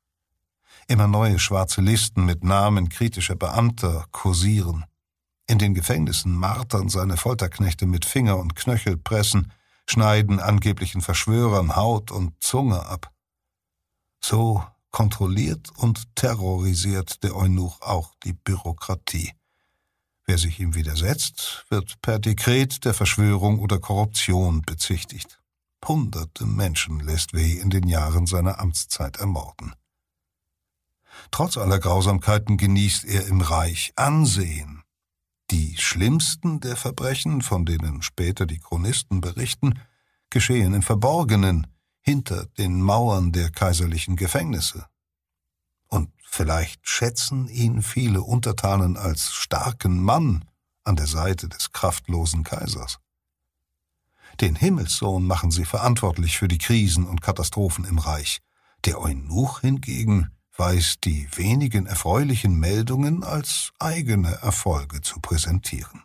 [0.88, 4.86] Immer neue schwarze Listen mit Namen kritischer Beamter kursieren.
[5.46, 9.52] In den Gefängnissen martern seine Folterknechte mit Finger- und Knöchelpressen,
[9.86, 13.12] schneiden angeblichen Verschwörern Haut und Zunge ab.
[14.20, 19.32] So kontrolliert und terrorisiert der Eunuch auch die Bürokratie.
[20.24, 25.40] Wer sich ihm widersetzt, wird per Dekret der Verschwörung oder Korruption bezichtigt.
[25.86, 29.74] Hunderte Menschen lässt Weh in den Jahren seiner Amtszeit ermorden.
[31.30, 34.75] Trotz aller Grausamkeiten genießt er im Reich Ansehen
[35.50, 39.80] die schlimmsten der Verbrechen, von denen später die Chronisten berichten,
[40.30, 41.66] geschehen im Verborgenen,
[42.00, 44.86] hinter den Mauern der kaiserlichen Gefängnisse.
[45.88, 50.44] Und vielleicht schätzen ihn viele Untertanen als starken Mann
[50.84, 52.98] an der Seite des kraftlosen Kaisers.
[54.40, 58.40] Den Himmelssohn machen sie verantwortlich für die Krisen und Katastrophen im Reich.
[58.84, 66.02] Der Eunuch hingegen weiß die wenigen erfreulichen Meldungen als eigene Erfolge zu präsentieren.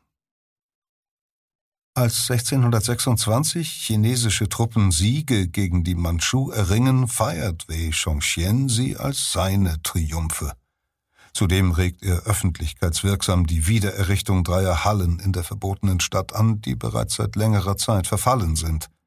[1.94, 9.82] Als 1626 chinesische Truppen Siege gegen die Mandschu erringen, feiert Wei Chongxian sie als seine
[9.84, 10.54] Triumphe.
[11.34, 17.16] Zudem regt er öffentlichkeitswirksam die Wiedererrichtung dreier Hallen in der verbotenen Stadt an, die bereits
[17.16, 18.90] seit längerer Zeit verfallen sind–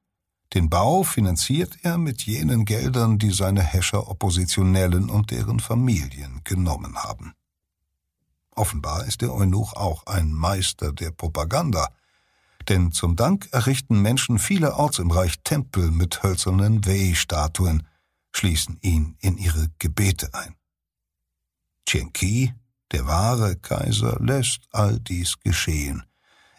[0.52, 6.96] den Bau finanziert er mit jenen Geldern, die seine Häscher Oppositionellen und deren Familien genommen
[6.96, 7.32] haben.
[8.50, 11.88] Offenbar ist der Eunuch auch ein Meister der Propaganda,
[12.68, 17.86] denn zum Dank errichten Menschen vielerorts im Reich Tempel mit hölzernen Wei-Statuen,
[18.32, 20.54] schließen ihn in ihre Gebete ein.
[21.86, 22.54] Chen Qi,
[22.92, 26.04] der wahre Kaiser, lässt all dies geschehen–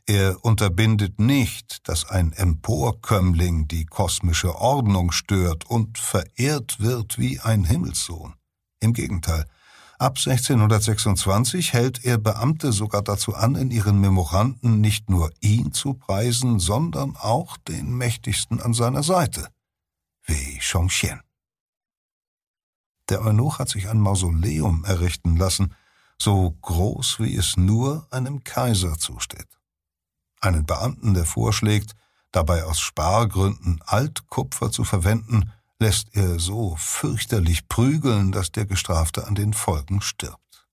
[0.07, 7.63] er unterbindet nicht, dass ein Emporkömmling die kosmische Ordnung stört und verehrt wird wie ein
[7.63, 8.35] Himmelssohn.
[8.79, 9.47] Im Gegenteil,
[9.97, 15.95] ab 1626 hält er Beamte sogar dazu an, in ihren Memoranden nicht nur ihn zu
[15.95, 19.49] preisen, sondern auch den Mächtigsten an seiner Seite,
[20.27, 21.21] Wei Chongxian.
[23.09, 25.73] Der Eunuch hat sich ein Mausoleum errichten lassen,
[26.19, 29.54] so groß wie es nur einem Kaiser zusteht
[30.45, 31.95] einen Beamten, der vorschlägt,
[32.31, 39.35] dabei aus Spargründen Altkupfer zu verwenden, lässt er so fürchterlich prügeln, dass der Gestrafte an
[39.35, 40.67] den Folgen stirbt.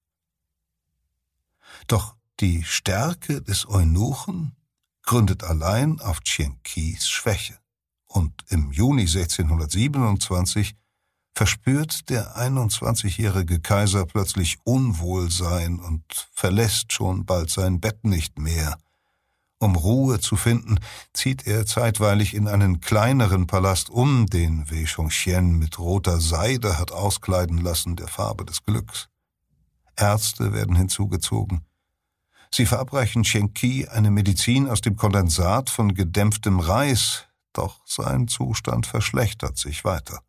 [1.87, 4.57] Doch die Stärke des Eunuchen
[5.03, 7.59] gründet allein auf Qis Schwäche.
[8.07, 10.77] Und im Juni 1627
[11.35, 18.79] verspürt der 21-jährige Kaiser plötzlich Unwohlsein und verlässt schon bald sein Bett nicht mehr–
[19.63, 20.79] um Ruhe zu finden,
[21.13, 26.93] zieht er zeitweilig in einen kleineren Palast um, den Wei Chongxian mit roter Seide hat
[26.93, 29.09] auskleiden lassen, der Farbe des Glücks.
[29.97, 31.65] Ärzte werden hinzugezogen.
[32.51, 38.87] Sie verabreichen Chen Qi eine Medizin aus dem Kondensat von gedämpftem Reis, doch sein Zustand
[38.87, 40.23] verschlechtert sich weiter.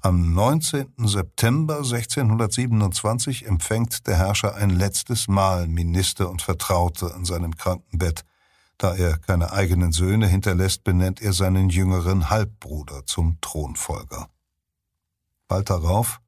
[0.00, 0.94] Am 19.
[0.98, 8.24] September 1627 empfängt der Herrscher ein letztes Mal Minister und Vertraute an seinem Krankenbett.
[8.78, 14.28] Da er keine eigenen Söhne hinterlässt, benennt er seinen jüngeren Halbbruder zum Thronfolger.
[15.46, 16.20] Bald darauf,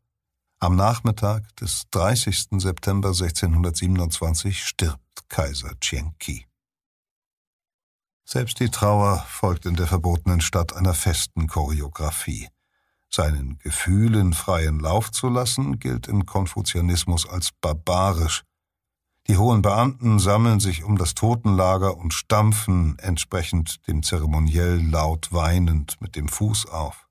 [0.61, 2.61] am Nachmittag des 30.
[2.61, 6.47] September 1627, stirbt Kaiser Chienki.
[8.25, 12.49] Selbst die Trauer folgt in der verbotenen Stadt einer festen Choreografie.
[13.15, 18.43] Seinen Gefühlen freien Lauf zu lassen, gilt im Konfuzianismus als barbarisch.
[19.29, 26.01] Die hohen Beamten sammeln sich um das Totenlager und stampfen entsprechend dem Zeremoniell laut weinend
[26.01, 27.07] mit dem Fuß auf.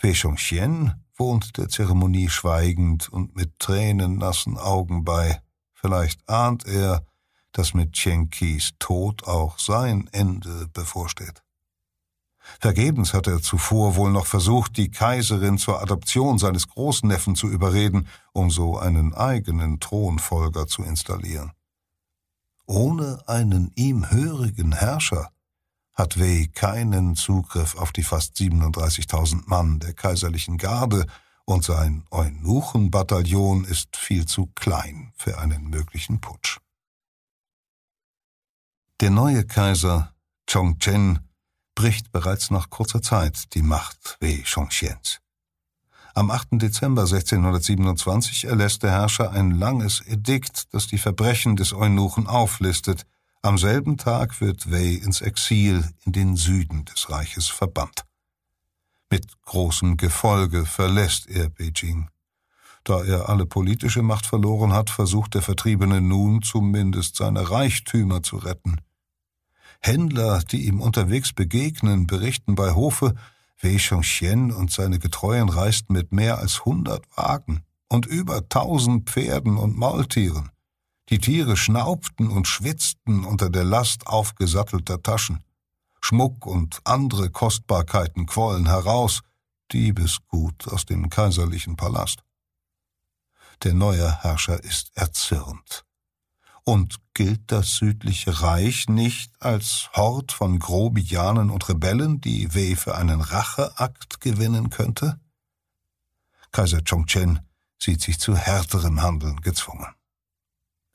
[0.00, 5.42] Wei Shongxian wohnt der Zeremonie schweigend und mit tränennassen Augen bei.
[5.74, 7.04] Vielleicht ahnt er,
[7.52, 11.43] dass mit Chen Qis Tod auch sein Ende bevorsteht.
[12.60, 18.08] Vergebens hat er zuvor wohl noch versucht, die Kaiserin zur Adoption seines Großneffen zu überreden,
[18.32, 21.52] um so einen eigenen Thronfolger zu installieren.
[22.66, 25.30] Ohne einen ihm hörigen Herrscher
[25.94, 31.06] hat Wei keinen Zugriff auf die fast 37.000 Mann der kaiserlichen Garde
[31.44, 36.58] und sein Eunuchenbataillon ist viel zu klein für einen möglichen Putsch.
[39.00, 40.14] Der neue Kaiser
[40.48, 41.28] Chongchen
[41.74, 45.20] bricht bereits nach kurzer Zeit die Macht Wei Chongxians.
[46.14, 46.48] Am 8.
[46.52, 53.04] Dezember 1627 erlässt der Herrscher ein langes Edikt, das die Verbrechen des Eunuchen auflistet.
[53.42, 58.04] Am selben Tag wird Wei ins Exil in den Süden des Reiches verbannt.
[59.10, 62.08] Mit großem Gefolge verlässt er Beijing.
[62.84, 68.36] Da er alle politische Macht verloren hat, versucht der Vertriebene nun zumindest seine Reichtümer zu
[68.36, 68.80] retten.
[69.86, 73.14] Händler, die ihm unterwegs begegnen, berichten bei Hofe,
[73.60, 79.56] Wei Chongxian und seine Getreuen reisten mit mehr als hundert Wagen und über tausend Pferden
[79.58, 80.50] und Maultieren.
[81.10, 85.44] Die Tiere schnaubten und schwitzten unter der Last aufgesattelter Taschen.
[86.00, 89.20] Schmuck und andere Kostbarkeiten quollen heraus,
[89.72, 92.20] Diebesgut aus dem kaiserlichen Palast.
[93.62, 95.84] Der neue Herrscher ist erzürnt.
[96.64, 102.94] Und gilt das südliche Reich nicht als Hort von Grobianen und Rebellen, die Wei für
[102.96, 105.20] einen Racheakt gewinnen könnte?
[106.52, 107.40] Kaiser Chongchen
[107.78, 109.86] sieht sich zu härterem Handeln gezwungen.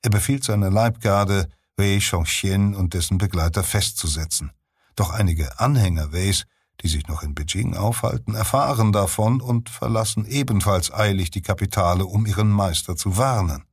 [0.01, 4.51] Er befiehlt seiner Leibgarde, Wei Chongxian und dessen Begleiter festzusetzen.
[4.95, 6.45] Doch einige Anhänger Weis,
[6.81, 12.25] die sich noch in Beijing aufhalten, erfahren davon und verlassen ebenfalls eilig die Kapitale, um
[12.25, 13.68] ihren Meister zu warnen.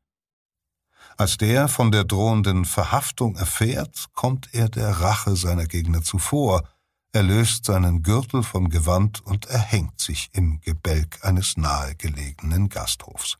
[1.18, 6.68] Als der von der drohenden Verhaftung erfährt, kommt er der Rache seiner Gegner zuvor,
[7.12, 13.38] er löst seinen Gürtel vom Gewand und erhängt sich im Gebälk eines nahegelegenen Gasthofs.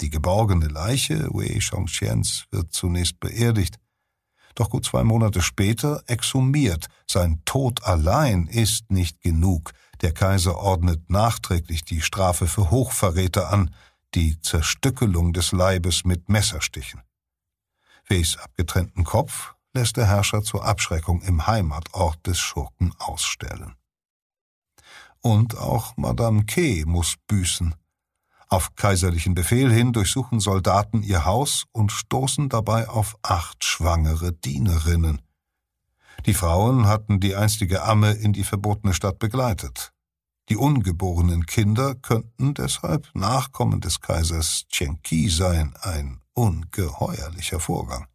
[0.00, 3.78] Die geborgene Leiche Wei Chongqians wird zunächst beerdigt,
[4.56, 6.88] doch gut zwei Monate später exhumiert.
[7.06, 9.72] Sein Tod allein ist nicht genug.
[10.00, 13.70] Der Kaiser ordnet nachträglich die Strafe für Hochverräter an,
[14.14, 17.02] die Zerstückelung des Leibes mit Messerstichen.
[18.08, 23.74] Weys abgetrennten Kopf lässt der Herrscher zur Abschreckung im Heimatort des Schurken ausstellen.
[25.20, 26.84] Und auch Madame K.
[26.84, 27.74] muss büßen.
[28.48, 35.22] Auf kaiserlichen Befehl hin durchsuchen Soldaten ihr Haus und stoßen dabei auf acht schwangere Dienerinnen.
[36.26, 39.91] Die Frauen hatten die einstige Amme in die verbotene Stadt begleitet.
[40.52, 48.06] Die ungeborenen Kinder könnten deshalb Nachkommen des Kaisers Chenki sein, ein ungeheuerlicher Vorgang.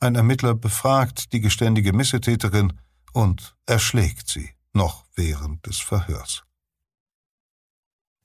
[0.00, 2.72] Ein Ermittler befragt die geständige Missetäterin
[3.12, 6.42] und erschlägt sie noch während des Verhörs.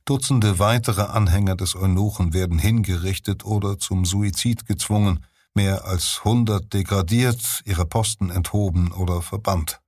[0.05, 5.23] Dutzende weitere Anhänger des Eunuchen werden hingerichtet oder zum Suizid gezwungen,
[5.53, 9.81] mehr als hundert degradiert, ihre Posten enthoben oder verbannt.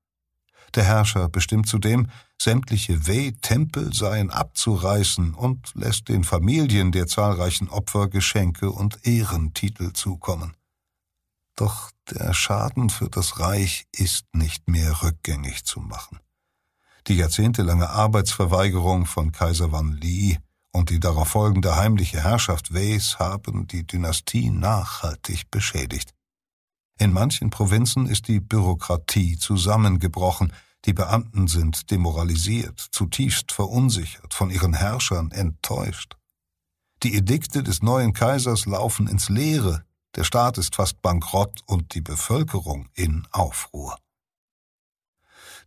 [0.75, 2.09] Der Herrscher bestimmt zudem,
[2.41, 10.55] sämtliche Weh-Tempel seien abzureißen und lässt den Familien der zahlreichen Opfer Geschenke und Ehrentitel zukommen.
[11.55, 16.19] Doch der Schaden für das Reich ist nicht mehr rückgängig zu machen.
[17.07, 20.39] Die jahrzehntelange Arbeitsverweigerung von Kaiser Wan Li
[20.71, 26.13] und die darauf folgende heimliche Herrschaft Weis haben die Dynastie nachhaltig beschädigt.
[26.99, 30.53] In manchen Provinzen ist die Bürokratie zusammengebrochen,
[30.85, 36.17] die Beamten sind demoralisiert, zutiefst verunsichert, von ihren Herrschern enttäuscht.
[37.03, 39.83] Die Edikte des neuen Kaisers laufen ins Leere,
[40.15, 43.97] Der Staat ist fast bankrott und die Bevölkerung in Aufruhr.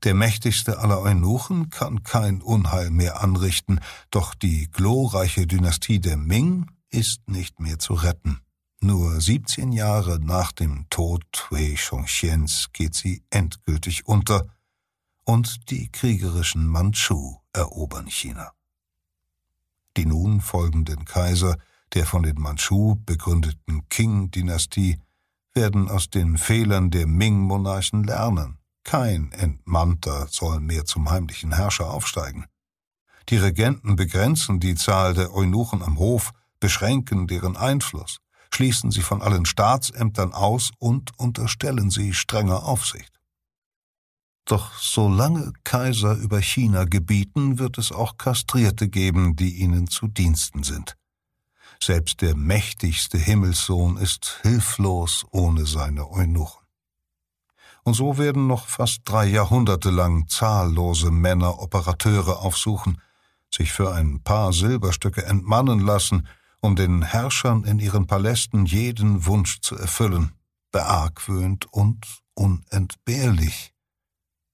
[0.05, 6.71] Der mächtigste aller Eunuchen kann kein Unheil mehr anrichten, doch die glorreiche Dynastie der Ming
[6.91, 8.41] ist nicht mehr zu retten.
[8.81, 14.47] Nur 17 Jahre nach dem Tod Wei Chongxians geht sie endgültig unter
[15.25, 18.53] und die kriegerischen Manchu erobern China.
[19.97, 21.57] Die nun folgenden Kaiser
[21.95, 25.01] der von den Manchu begründeten Qing-Dynastie
[25.55, 28.59] werden aus den Fehlern der Ming-Monarchen lernen.
[28.85, 32.45] Kein Entmannter soll mehr zum heimlichen Herrscher aufsteigen.
[33.31, 38.21] Die Regenten begrenzen die Zahl der Eunuchen am Hof, beschränken deren Einfluss
[38.57, 43.13] schließen sie von allen Staatsämtern aus und unterstellen sie strenger Aufsicht.
[44.47, 50.63] Doch solange Kaiser über China gebieten, wird es auch Kastrierte geben, die ihnen zu Diensten
[50.63, 50.97] sind.
[51.83, 56.65] Selbst der mächtigste Himmelssohn ist hilflos ohne seine Eunuchen.
[57.83, 63.03] Und so werden noch fast drei Jahrhunderte lang zahllose Männer Operateure aufsuchen,
[63.55, 66.27] sich für ein paar Silberstücke entmannen lassen
[66.67, 70.33] um den Herrschern in ihren Palästen jeden Wunsch zu erfüllen,
[70.73, 72.05] beargwöhnt und
[72.35, 73.73] unentbehrlich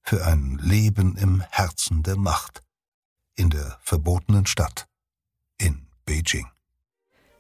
[0.02, 2.62] für ein Leben im Herzen der Macht,
[3.34, 4.86] in der verbotenen Stadt,
[5.58, 6.46] in Beijing.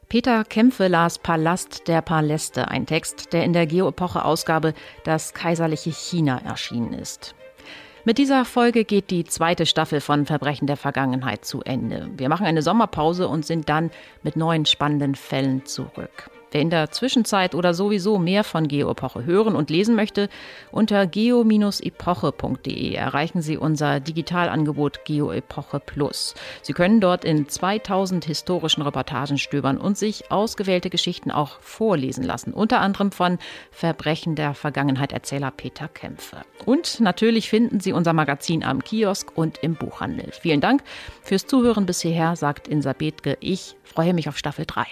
[0.08, 4.72] Peter Kämpfe las Palast der Paläste, ein Text, der in der Geoepoche-Ausgabe
[5.04, 7.34] Das kaiserliche China erschienen ist.
[8.04, 12.10] Mit dieser Folge geht die zweite Staffel von Verbrechen der Vergangenheit zu Ende.
[12.16, 13.92] Wir machen eine Sommerpause und sind dann
[14.24, 16.28] mit neuen spannenden Fällen zurück.
[16.52, 20.28] Wer in der Zwischenzeit oder sowieso mehr von Geoepoche hören und lesen möchte,
[20.70, 26.34] unter geo-epoche.de erreichen Sie unser Digitalangebot Geoepoche Plus.
[26.60, 32.52] Sie können dort in 2000 historischen Reportagen stöbern und sich ausgewählte Geschichten auch vorlesen lassen,
[32.52, 33.38] unter anderem von
[33.70, 36.42] Verbrechen der Vergangenheit Erzähler Peter Kämpfe.
[36.66, 40.30] Und natürlich finden Sie unser Magazin am Kiosk und im Buchhandel.
[40.32, 40.82] Vielen Dank
[41.22, 43.38] fürs Zuhören bis hierher, sagt Insa Bethke.
[43.40, 44.84] Ich freue mich auf Staffel 3.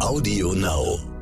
[0.00, 1.15] Audio Now.